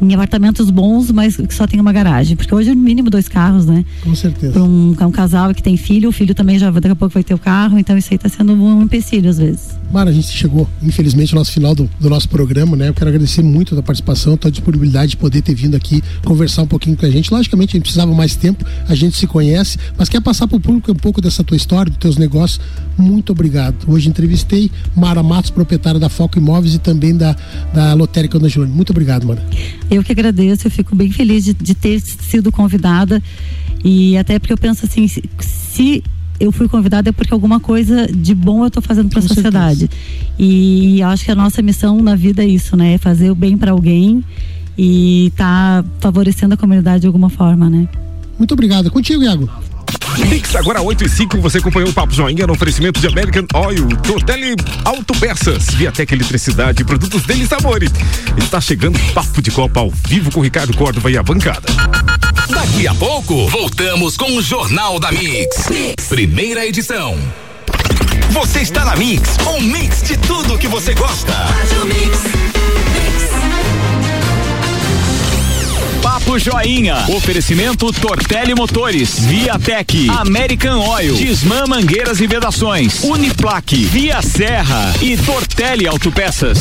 em 0.00 0.14
apartamentos 0.14 0.70
bons, 0.70 1.10
mas 1.10 1.36
que 1.36 1.54
só 1.54 1.66
tem 1.66 1.80
uma 1.80 1.92
garagem. 1.92 2.36
Porque 2.36 2.54
hoje 2.54 2.70
é 2.70 2.74
no 2.74 2.82
mínimo 2.82 3.10
dois 3.10 3.28
carros, 3.28 3.66
né? 3.66 3.84
Com 4.02 4.14
certeza. 4.14 4.52
Para 4.52 4.62
um, 4.62 4.90
um, 5.00 5.10
casal 5.10 5.54
que 5.54 5.62
tem 5.62 5.76
filho, 5.76 6.08
o 6.08 6.12
filho 6.12 6.34
também 6.34 6.58
já 6.58 6.70
daqui 6.70 6.88
a 6.88 6.96
pouco 6.96 7.14
vai 7.14 7.24
ter 7.24 7.34
o 7.34 7.38
carro, 7.38 7.78
então 7.78 7.96
isso 7.96 8.08
aí 8.10 8.16
está 8.16 8.28
sendo 8.28 8.52
um 8.52 8.82
empecilho 8.82 9.28
às 9.28 9.38
vezes. 9.38 9.76
Mara, 9.90 10.10
a 10.10 10.12
gente 10.12 10.28
chegou, 10.28 10.68
infelizmente, 10.82 11.32
ao 11.32 11.38
nosso 11.38 11.52
final 11.52 11.74
do, 11.74 11.88
do 11.98 12.10
nosso 12.10 12.28
programa, 12.28 12.76
né? 12.76 12.88
Eu 12.88 12.94
quero 12.94 13.08
agradecer 13.08 13.42
muito 13.42 13.74
a 13.74 13.76
tua 13.76 13.82
participação, 13.82 14.34
a 14.34 14.36
tua 14.36 14.50
disponibilidade 14.50 15.10
de 15.10 15.16
poder 15.16 15.40
ter 15.42 15.54
vindo 15.54 15.76
aqui 15.76 16.02
conversar 16.24 16.62
um 16.62 16.66
pouquinho 16.66 16.96
com 16.96 17.06
a 17.06 17.10
gente. 17.10 17.32
Logicamente, 17.32 17.70
a 17.70 17.76
gente 17.78 17.82
precisava 17.82 18.12
mais 18.12 18.36
tempo, 18.36 18.64
a 18.86 18.94
gente 18.94 19.16
se 19.16 19.26
conhece, 19.26 19.78
mas 19.96 20.08
quer 20.08 20.20
passar 20.20 20.46
para 20.46 20.56
o 20.56 20.60
público 20.60 20.92
um 20.92 20.94
pouco 20.94 21.20
dessa 21.20 21.42
tua 21.42 21.56
história, 21.56 21.90
dos 21.90 21.98
teus 21.98 22.16
negócios. 22.16 22.60
Muito 22.96 23.32
obrigado. 23.32 23.76
Hoje 23.86 24.08
entrevistei 24.08 24.70
Mara 24.94 25.22
Matos, 25.22 25.50
proprietária 25.50 25.98
da 25.98 26.08
Foco 26.08 26.38
Imóveis 26.38 26.74
e 26.74 26.78
também 26.78 27.16
da, 27.16 27.34
da 27.72 27.94
Lotérica 27.94 28.38
Angelone. 28.38 28.72
Muito 28.72 28.90
obrigado, 28.90 29.26
Mara. 29.26 29.37
Eu 29.90 30.02
que 30.02 30.12
agradeço, 30.12 30.66
eu 30.66 30.70
fico 30.70 30.94
bem 30.94 31.10
feliz 31.10 31.44
de, 31.44 31.54
de 31.54 31.74
ter 31.74 32.00
sido 32.00 32.52
convidada 32.52 33.22
e 33.84 34.16
até 34.16 34.38
porque 34.38 34.52
eu 34.52 34.58
penso 34.58 34.84
assim, 34.84 35.06
se, 35.08 35.22
se 35.40 36.02
eu 36.40 36.52
fui 36.52 36.68
convidada 36.68 37.08
é 37.08 37.12
porque 37.12 37.32
alguma 37.32 37.58
coisa 37.58 38.06
de 38.06 38.34
bom 38.34 38.62
eu 38.62 38.68
estou 38.68 38.82
fazendo 38.82 39.08
para 39.08 39.18
a 39.18 39.22
sociedade. 39.22 39.90
E 40.38 41.02
acho 41.02 41.24
que 41.24 41.30
a 41.30 41.34
nossa 41.34 41.60
missão 41.62 42.00
na 42.00 42.14
vida 42.14 42.44
é 42.44 42.46
isso, 42.46 42.76
né? 42.76 42.94
É 42.94 42.98
fazer 42.98 43.30
o 43.30 43.34
bem 43.34 43.56
para 43.56 43.72
alguém 43.72 44.24
e 44.76 45.32
tá 45.36 45.84
favorecendo 45.98 46.54
a 46.54 46.56
comunidade 46.56 47.00
de 47.00 47.06
alguma 47.06 47.28
forma, 47.28 47.68
né? 47.68 47.88
Muito 48.38 48.52
obrigado. 48.52 48.90
Contigo, 48.90 49.24
Iago. 49.24 49.50
Mix 50.26 50.54
agora 50.56 50.82
8 50.82 51.04
e 51.04 51.08
5, 51.08 51.40
você 51.40 51.58
acompanhou 51.58 51.88
o 51.88 51.92
Papo 51.92 52.12
Joinha 52.12 52.46
no 52.46 52.52
oferecimento 52.52 53.00
de 53.00 53.06
American 53.06 53.46
Oil, 53.54 53.88
Tortelli 54.02 54.56
Autopeças, 54.84 55.70
Viatec 55.70 56.12
Eletricidade, 56.12 56.84
produtos 56.84 57.22
deles 57.22 57.52
amores. 57.52 57.90
Está 58.36 58.60
chegando 58.60 58.98
Papo 59.12 59.40
de 59.40 59.50
Copa 59.50 59.80
ao 59.80 59.90
vivo 59.90 60.30
com 60.32 60.40
Ricardo 60.40 60.76
Córdova 60.76 61.10
e 61.10 61.16
a 61.16 61.22
bancada. 61.22 61.62
Daqui 62.48 62.86
a 62.86 62.94
pouco, 62.94 63.48
voltamos 63.48 64.16
com 64.16 64.36
o 64.36 64.42
Jornal 64.42 64.98
da 64.98 65.12
mix. 65.12 65.68
mix. 65.68 66.08
Primeira 66.08 66.66
edição. 66.66 67.16
Você 68.30 68.60
está 68.60 68.84
na 68.84 68.94
Mix, 68.94 69.36
um 69.46 69.60
mix 69.60 70.02
de 70.02 70.16
tudo 70.18 70.58
que 70.58 70.68
você 70.68 70.94
gosta. 70.94 71.32
Papo 76.18 76.36
Joinha. 76.36 77.04
Oferecimento 77.10 77.92
Tortelli 77.92 78.52
Motores, 78.52 79.20
Viatec, 79.20 80.08
American 80.10 80.80
Oil, 80.80 81.14
Disman 81.14 81.66
Mangueiras 81.68 82.20
e 82.20 82.26
Vedações, 82.26 83.04
Uniplaque, 83.04 83.84
Via 83.84 84.20
Serra 84.20 84.92
e 85.00 85.16
Tortelli 85.16 85.86
Autopeças. 85.86 86.58